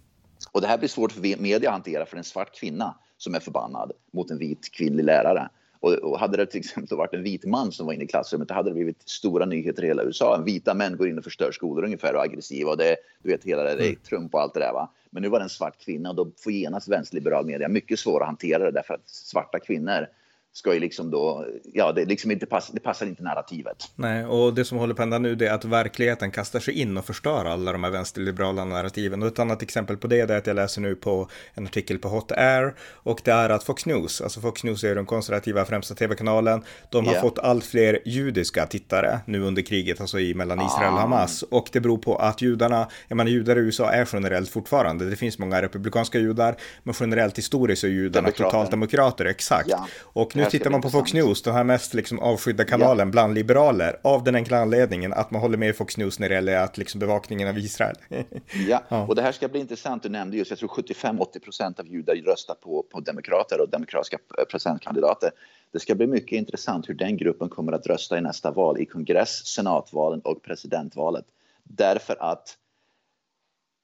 Och 0.51 0.61
det 0.61 0.67
här 0.67 0.77
blir 0.77 0.89
svårt 0.89 1.11
för 1.11 1.41
media 1.41 1.69
att 1.69 1.73
hantera 1.73 2.05
för 2.05 2.17
en 2.17 2.23
svart 2.23 2.55
kvinna 2.55 2.97
som 3.17 3.35
är 3.35 3.39
förbannad 3.39 3.91
mot 4.13 4.31
en 4.31 4.37
vit 4.37 4.71
kvinnlig 4.71 5.03
lärare. 5.03 5.49
Och, 5.79 5.93
och, 5.93 6.19
hade 6.19 6.37
det 6.37 6.45
till 6.45 6.59
exempel 6.59 6.97
varit 6.97 7.13
en 7.13 7.23
vit 7.23 7.45
man 7.45 7.71
som 7.71 7.85
var 7.85 7.93
inne 7.93 8.03
i 8.03 8.07
klassrummet, 8.07 8.47
då 8.47 8.53
hade 8.53 8.69
det 8.69 8.73
blivit 8.73 9.09
stora 9.09 9.45
nyheter 9.45 9.83
i 9.83 9.87
hela 9.87 10.03
USA. 10.03 10.37
Vita 10.45 10.73
män 10.73 10.97
går 10.97 11.09
in 11.09 11.17
och 11.17 11.23
förstör 11.23 11.51
skolor 11.51 11.83
ungefär 11.85 12.13
och 12.13 12.19
är 12.19 12.23
aggressiva 12.23 12.71
och 12.71 12.77
det, 12.77 12.95
du 13.23 13.29
vet, 13.29 13.43
hela 13.43 13.63
det, 13.63 13.71
mm. 13.71 13.95
Trump 14.09 14.33
och 14.33 14.41
allt 14.41 14.53
det 14.53 14.59
där. 14.59 14.73
Va? 14.73 14.91
Men 15.09 15.23
nu 15.23 15.29
var 15.29 15.39
det 15.39 15.45
en 15.45 15.49
svart 15.49 15.85
kvinna 15.85 16.09
och 16.09 16.15
då 16.15 16.31
får 16.37 16.51
genast 16.51 16.87
vänsterliberal 16.87 17.45
media 17.45 17.67
mycket 17.67 17.99
svårare 17.99 18.23
att 18.23 18.27
hantera 18.27 18.63
det 18.63 18.71
därför 18.71 18.93
att 18.93 19.09
svarta 19.09 19.59
kvinnor 19.59 20.07
ska 20.55 20.73
ju 20.73 20.79
liksom 20.79 21.11
då, 21.11 21.45
ja 21.73 21.91
det, 21.91 22.05
liksom 22.05 22.31
inte 22.31 22.45
pass, 22.45 22.69
det 22.73 22.79
passar 22.79 23.05
inte 23.05 23.23
narrativet. 23.23 23.77
Nej, 23.95 24.25
och 24.25 24.53
det 24.53 24.65
som 24.65 24.77
håller 24.77 24.93
på 24.93 25.01
att 25.01 25.03
hända 25.03 25.17
nu 25.17 25.45
är 25.45 25.51
att 25.51 25.65
verkligheten 25.65 26.31
kastar 26.31 26.59
sig 26.59 26.73
in 26.73 26.97
och 26.97 27.05
förstör 27.05 27.45
alla 27.45 27.71
de 27.71 27.83
här 27.83 27.91
vänsterliberala 27.91 28.65
narrativen. 28.65 29.21
Och 29.21 29.27
ett 29.27 29.39
annat 29.39 29.61
exempel 29.61 29.97
på 29.97 30.07
det 30.07 30.19
är 30.19 30.37
att 30.37 30.47
jag 30.47 30.55
läser 30.55 30.81
nu 30.81 30.95
på 30.95 31.29
en 31.53 31.65
artikel 31.65 31.99
på 31.99 32.07
Hot 32.07 32.31
Air 32.31 32.75
och 32.79 33.21
det 33.23 33.31
är 33.31 33.49
att 33.49 33.63
Fox 33.63 33.85
News, 33.85 34.21
alltså 34.21 34.41
Fox 34.41 34.63
News 34.63 34.83
är 34.83 34.95
den 34.95 35.05
konservativa 35.05 35.65
främsta 35.65 35.95
tv-kanalen, 35.95 36.63
de 36.89 37.05
har 37.05 37.13
yeah. 37.13 37.23
fått 37.23 37.39
allt 37.39 37.65
fler 37.65 37.99
judiska 38.05 38.65
tittare 38.65 39.19
nu 39.25 39.41
under 39.41 39.61
kriget, 39.61 40.01
alltså 40.01 40.19
i 40.19 40.33
mellan 40.33 40.61
Israel 40.61 40.93
och 40.93 40.99
ah. 40.99 41.01
Hamas. 41.01 41.43
Och 41.43 41.69
det 41.71 41.79
beror 41.79 41.97
på 41.97 42.15
att 42.15 42.41
judarna, 42.41 42.87
jag 43.07 43.15
menar 43.15 43.31
judar 43.31 43.55
i 43.55 43.59
USA 43.59 43.91
är 43.91 44.09
generellt 44.13 44.49
fortfarande, 44.49 45.09
det 45.09 45.15
finns 45.15 45.39
många 45.39 45.61
republikanska 45.61 46.19
judar, 46.19 46.55
men 46.83 46.95
generellt 46.99 47.37
historiskt 47.37 47.83
är 47.83 47.87
judarna 47.87 48.31
totalt 48.31 48.71
demokrater, 48.71 49.25
exakt. 49.25 49.69
Ja. 49.69 49.87
Och 50.01 50.35
nu 50.35 50.44
nu 50.45 50.59
tittar 50.59 50.69
man 50.69 50.81
på 50.81 50.89
Fox 50.89 51.13
News, 51.13 51.41
den 51.41 51.53
här 51.53 51.63
mest 51.63 51.93
liksom 51.93 52.19
avskydda 52.19 52.63
kanalen 52.65 53.07
ja. 53.07 53.11
bland 53.11 53.33
liberaler, 53.33 53.99
av 54.01 54.23
den 54.23 54.35
enkla 54.35 54.57
anledningen 54.57 55.13
att 55.13 55.31
man 55.31 55.41
håller 55.41 55.57
med 55.57 55.75
Fox 55.75 55.97
News 55.97 56.19
när 56.19 56.29
det 56.29 56.35
gäller 56.35 56.57
att 56.57 56.77
liksom 56.77 56.99
bevakningen 56.99 57.47
av 57.47 57.57
Israel. 57.57 57.95
ja. 58.67 58.83
ja, 58.89 59.05
och 59.07 59.15
det 59.15 59.21
här 59.21 59.31
ska 59.31 59.47
bli 59.47 59.59
intressant. 59.59 60.03
Du 60.03 60.09
nämnde 60.09 60.37
just, 60.37 60.51
jag 60.51 60.59
tror 60.59 60.69
75-80 60.69 61.39
procent 61.39 61.79
av 61.79 61.87
judar 61.87 62.15
röstar 62.15 62.55
på, 62.55 62.85
på 62.91 62.99
demokrater 62.99 63.61
och 63.61 63.69
demokratiska 63.69 64.17
presidentkandidater. 64.51 65.31
Det 65.71 65.79
ska 65.79 65.95
bli 65.95 66.07
mycket 66.07 66.37
intressant 66.37 66.89
hur 66.89 66.93
den 66.93 67.17
gruppen 67.17 67.49
kommer 67.49 67.71
att 67.71 67.87
rösta 67.87 68.17
i 68.17 68.21
nästa 68.21 68.51
val, 68.51 68.81
i 68.81 68.85
kongress, 68.85 69.45
senatvalen 69.45 70.21
och 70.21 70.43
presidentvalet. 70.43 71.25
Därför 71.63 72.15
att 72.19 72.57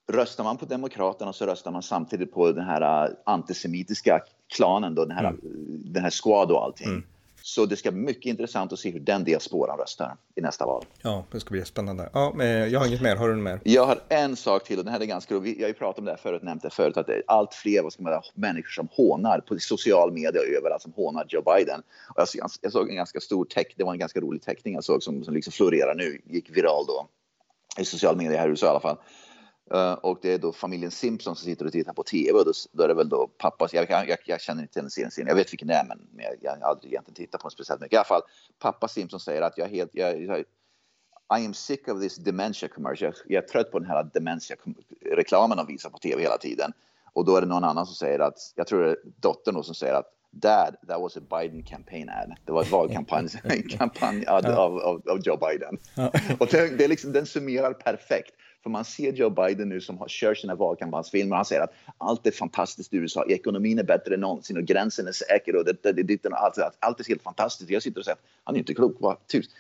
röstar 0.08 0.44
man 0.44 0.58
på 0.58 0.66
Demokraterna 0.66 1.34
så 1.34 1.46
röstar 1.46 1.72
man 1.72 1.84
samtidigt 1.84 2.34
på 2.34 2.52
den 2.52 2.66
här 2.66 3.06
äh, 3.06 3.12
antisemitiska 3.24 4.22
klanen, 4.48 4.96
då, 4.96 5.06
den, 5.06 5.18
här, 5.18 5.26
mm. 5.26 5.40
den 5.86 6.04
här 6.04 6.12
Squad 6.24 6.52
och 6.52 6.64
allting. 6.64 6.88
Mm. 6.88 7.04
Så 7.44 7.66
det 7.66 7.76
ska 7.76 7.92
bli 7.92 8.02
mycket 8.02 8.26
intressant 8.26 8.74
att 8.74 8.80
se 8.80 8.92
hur 8.92 9.00
den 9.00 9.24
diasporan 9.24 9.78
röstar 9.78 10.16
i 10.36 10.42
nästa 10.42 10.66
val. 10.66 10.86
Ja, 11.02 11.26
det 11.32 11.40
ska 11.40 11.50
bli 11.50 11.66
spännande. 11.66 12.10
Ja, 12.14 12.34
men 12.36 12.72
jag 12.72 12.80
har 12.80 12.88
inget 12.88 13.02
mer. 13.02 13.16
Har 13.16 13.30
du 13.30 13.36
något 13.36 13.44
mer? 13.44 13.60
Jag 13.64 13.86
har 13.86 14.00
en 14.10 14.36
sak 14.36 14.64
till 14.64 14.80
och 14.80 14.86
den 14.86 14.94
här 14.94 15.02
är 15.02 15.06
ganska 15.06 15.36
rolig. 15.36 15.56
Jag 15.58 15.64
har 15.64 15.68
ju 15.68 15.74
pratat 15.74 16.00
om 16.00 16.06
det 16.06 16.12
här 16.12 16.18
förut, 16.18 16.44
nämnt 16.44 16.64
det 16.64 16.70
förut, 16.70 16.98
att 16.98 17.08
det 17.08 17.14
är 17.14 17.24
allt 17.28 17.54
fler 17.54 17.84
vad 17.84 17.94
ska 17.94 18.04
man 18.04 18.12
säga, 18.12 18.22
människor 18.34 18.70
som 18.70 18.88
hånar 18.92 19.40
på 19.40 19.60
social 19.60 20.12
media 20.12 20.42
och 20.42 20.58
överallt 20.58 20.82
som 20.82 20.94
hånar 20.94 21.26
Joe 21.30 21.42
Biden. 21.42 21.82
Och 22.10 22.16
jag, 22.22 22.28
såg, 22.28 22.42
jag 22.62 22.72
såg 22.72 22.90
en 22.90 22.96
ganska 22.96 23.20
stor 23.20 23.46
text, 23.46 23.74
det 23.78 23.84
var 23.84 23.94
en 23.94 24.00
ganska 24.00 24.20
rolig 24.20 24.42
teckning 24.42 24.74
jag 24.74 24.84
såg 24.84 25.04
som, 25.04 25.24
som 25.24 25.34
liksom 25.34 25.54
florerar 25.54 25.96
nu, 25.96 26.22
gick 26.26 26.50
viral 26.58 26.86
då 26.88 27.08
i 27.78 27.86
social 27.86 28.18
media 28.18 28.40
här 28.40 28.48
i 28.48 28.50
USA 28.50 28.66
i 28.66 28.70
alla 28.70 28.80
fall 28.80 28.98
Uh, 29.74 29.94
och 29.94 30.20
det 30.22 30.34
är 30.34 30.38
då 30.38 30.52
familjen 30.52 30.92
Simpson 30.92 31.36
som 31.36 31.46
sitter 31.46 31.66
och 31.66 31.72
tittar 31.72 31.94
på 31.94 32.04
TV 32.04 32.40
och 32.40 32.46
då, 32.46 32.52
då 32.72 32.84
är 32.84 32.88
det 32.88 32.94
väl 32.94 33.10
då 33.10 33.28
pappa, 33.28 33.68
jag, 33.72 33.90
jag, 33.90 34.18
jag 34.26 34.42
känner 34.42 34.62
inte 34.62 34.82
den 34.82 34.90
serien, 34.90 35.28
jag 35.28 35.36
vet 35.36 35.54
vilken 35.54 35.68
det 35.68 35.74
är 35.74 35.86
men, 35.86 36.10
jag, 36.18 36.34
jag 36.42 36.52
har 36.52 36.70
aldrig 36.70 36.94
egentligen 36.94 37.16
tittat 37.16 37.42
på 37.42 37.48
den 37.48 37.52
speciellt 37.52 37.82
mycket. 37.82 37.94
I 37.94 37.98
alla 37.98 38.06
fall, 38.06 38.22
pappa 38.60 38.88
Simpson 38.88 39.20
säger 39.20 39.42
att 39.42 39.58
jag 39.58 39.68
är 39.68 39.72
helt, 39.72 39.90
jag, 39.94 40.22
jag, 40.24 40.40
I 41.40 41.46
am 41.46 41.54
sick 41.54 41.88
of 41.88 42.02
this 42.02 42.16
dementia 42.16 42.70
commercial. 42.70 43.14
Jag 43.28 43.44
är 43.44 43.48
trött 43.48 43.72
på 43.72 43.80
den 43.80 43.88
här 43.88 44.10
dementia-reklamen 44.14 45.58
de 45.58 45.68
visar 45.68 45.90
på 45.90 45.98
TV 45.98 46.22
hela 46.22 46.38
tiden. 46.38 46.74
Och 47.14 47.26
då 47.26 47.36
är 47.36 47.42
det 47.42 47.48
någon 47.48 47.64
annan 47.64 47.86
som 47.86 47.96
säger 47.96 48.20
att, 48.20 48.54
jag 48.56 48.68
tror 48.68 48.84
det 48.84 48.90
är 48.90 48.98
dottern 49.20 49.64
som 49.64 49.76
säger 49.76 49.94
att 49.94 50.14
Dad, 50.32 50.76
that 50.88 51.02
was 51.02 51.18
a 51.18 51.22
Biden 51.30 51.64
campaign 51.64 52.10
ad. 52.10 52.36
Det 52.46 52.52
var 52.52 52.62
ett 52.62 52.72
valkampanj 52.72 53.30
kampanj 53.70 54.26
ad 54.28 54.46
av, 54.46 54.78
av, 54.78 55.02
av 55.10 55.20
Joe 55.24 55.38
Biden. 55.38 55.78
Och 56.40 56.48
det, 56.48 56.78
det 56.78 56.84
är 56.84 56.88
liksom, 56.88 57.12
den 57.12 57.26
summerar 57.26 57.74
perfekt. 57.74 58.32
För 58.64 58.70
man 58.70 58.86
ser 58.86 59.14
Joe 59.14 59.30
Biden 59.30 59.70
nu 59.70 59.82
som 59.82 59.98
har, 59.98 60.08
kört 60.08 60.38
sina 60.38 60.56
valkampanjsfilmer. 60.56 61.32
Och 61.32 61.38
han 61.38 61.46
säger 61.46 61.62
att 61.62 61.74
allt 61.98 62.28
är 62.28 62.32
fantastiskt 62.32 62.94
i 62.94 62.98
USA, 62.98 63.26
ekonomin 63.26 63.80
är 63.80 63.84
bättre 63.84 64.14
än 64.14 64.20
någonsin 64.20 64.58
och 64.58 64.64
gränsen 64.64 65.08
är 65.08 65.12
säker 65.12 65.56
och 65.56 65.66
det, 65.66 65.84
det, 65.84 66.04
det, 66.04 66.26
allt, 66.26 66.36
alltså, 66.36 66.72
allt 66.80 67.00
är 67.00 67.04
helt 67.04 67.24
fantastiskt. 67.24 67.70
Jag 67.70 67.84
sitter 67.84 68.00
och 68.00 68.06
säger 68.06 68.16
att 68.16 68.24
han 68.44 68.56
är 68.56 68.60
inte 68.60 68.74
klok, 68.74 68.96
vad 69.00 69.18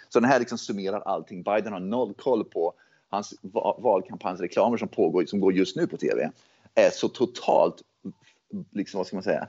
Så 0.10 0.20
den 0.20 0.30
här 0.30 0.40
liksom 0.40 0.58
summerar 0.58 1.00
allting. 1.00 1.44
Biden 1.44 1.74
har 1.74 1.80
noll 1.80 2.14
koll 2.14 2.44
på 2.44 2.74
hans 3.10 3.34
valkampanjsreklamer 3.78 4.78
som 4.78 4.88
pågår, 4.88 5.26
som 5.26 5.40
går 5.40 5.54
just 5.54 5.76
nu 5.76 5.88
på 5.88 5.98
tv, 5.98 6.32
är 6.76 6.90
så 6.90 7.08
totalt, 7.08 7.82
liksom 8.72 8.98
vad 8.98 9.08
ska 9.08 9.16
man 9.16 9.24
säga, 9.24 9.48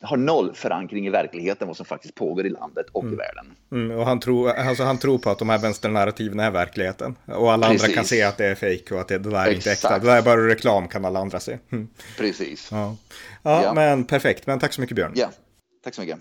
har 0.00 0.16
noll 0.16 0.54
förankring 0.54 1.06
i 1.06 1.10
verkligheten 1.10 1.68
vad 1.68 1.76
som 1.76 1.86
faktiskt 1.86 2.14
pågår 2.14 2.46
i 2.46 2.50
landet 2.50 2.86
och 2.92 3.02
mm. 3.02 3.14
i 3.14 3.16
världen. 3.16 3.56
Mm, 3.72 3.98
och 3.98 4.06
han 4.06 4.20
tror, 4.20 4.50
alltså 4.50 4.82
han 4.84 4.98
tror 4.98 5.18
på 5.18 5.30
att 5.30 5.38
de 5.38 5.48
här 5.48 5.58
vänsternarrativen 5.58 6.40
är 6.40 6.50
verkligheten. 6.50 7.16
Och 7.26 7.52
alla 7.52 7.66
Precis. 7.66 7.84
andra 7.84 7.94
kan 7.94 8.04
se 8.04 8.22
att 8.22 8.36
det 8.36 8.46
är 8.46 8.54
fejk 8.54 8.92
och 8.92 9.00
att 9.00 9.08
det, 9.08 9.18
det 9.18 9.30
där 9.30 9.46
är 9.46 9.54
inte 9.54 9.72
äkta. 9.72 9.98
Det 9.98 10.06
där 10.06 10.16
är 10.16 10.22
bara 10.22 10.48
reklam 10.48 10.88
kan 10.88 11.04
alla 11.04 11.18
andra 11.18 11.40
se. 11.40 11.58
Mm. 11.72 11.88
Precis. 12.16 12.68
Ja. 12.70 12.96
Ja, 13.42 13.62
ja, 13.62 13.74
men 13.74 14.04
perfekt. 14.04 14.46
Men 14.46 14.58
tack 14.58 14.72
så 14.72 14.80
mycket 14.80 14.96
Björn. 14.96 15.12
Ja, 15.14 15.30
tack 15.84 15.94
så 15.94 16.00
mycket. 16.00 16.18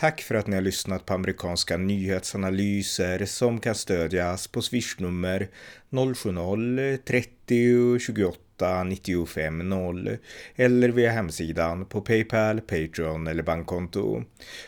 Tack 0.00 0.22
för 0.22 0.34
att 0.34 0.46
ni 0.46 0.54
har 0.54 0.62
lyssnat 0.62 1.06
på 1.06 1.14
amerikanska 1.14 1.76
nyhetsanalyser 1.76 3.24
som 3.24 3.60
kan 3.60 3.74
stödjas 3.74 4.48
på 4.48 4.62
swishnummer 4.62 5.48
070-30 5.90 7.98
28 7.98 8.84
95 8.84 9.68
0 9.68 10.16
eller 10.56 10.88
via 10.88 11.10
hemsidan 11.10 11.86
på 11.86 12.00
Paypal, 12.00 12.60
Patreon 12.60 13.26
eller 13.26 13.42
bankkonto. 13.42 14.22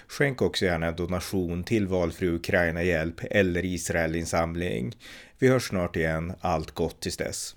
Skänk 0.07 0.43
också 0.43 0.65
gärna 0.65 0.87
en 0.87 0.97
donation 0.97 1.65
till 1.65 1.87
valfri 1.87 2.29
Ukraina-hjälp 2.29 3.21
eller 3.31 3.65
Israelinsamling. 3.65 4.97
Vi 5.39 5.49
hörs 5.49 5.69
snart 5.69 5.97
igen. 5.97 6.33
Allt 6.41 6.71
gott 6.71 7.01
tills 7.01 7.17
dess. 7.17 7.57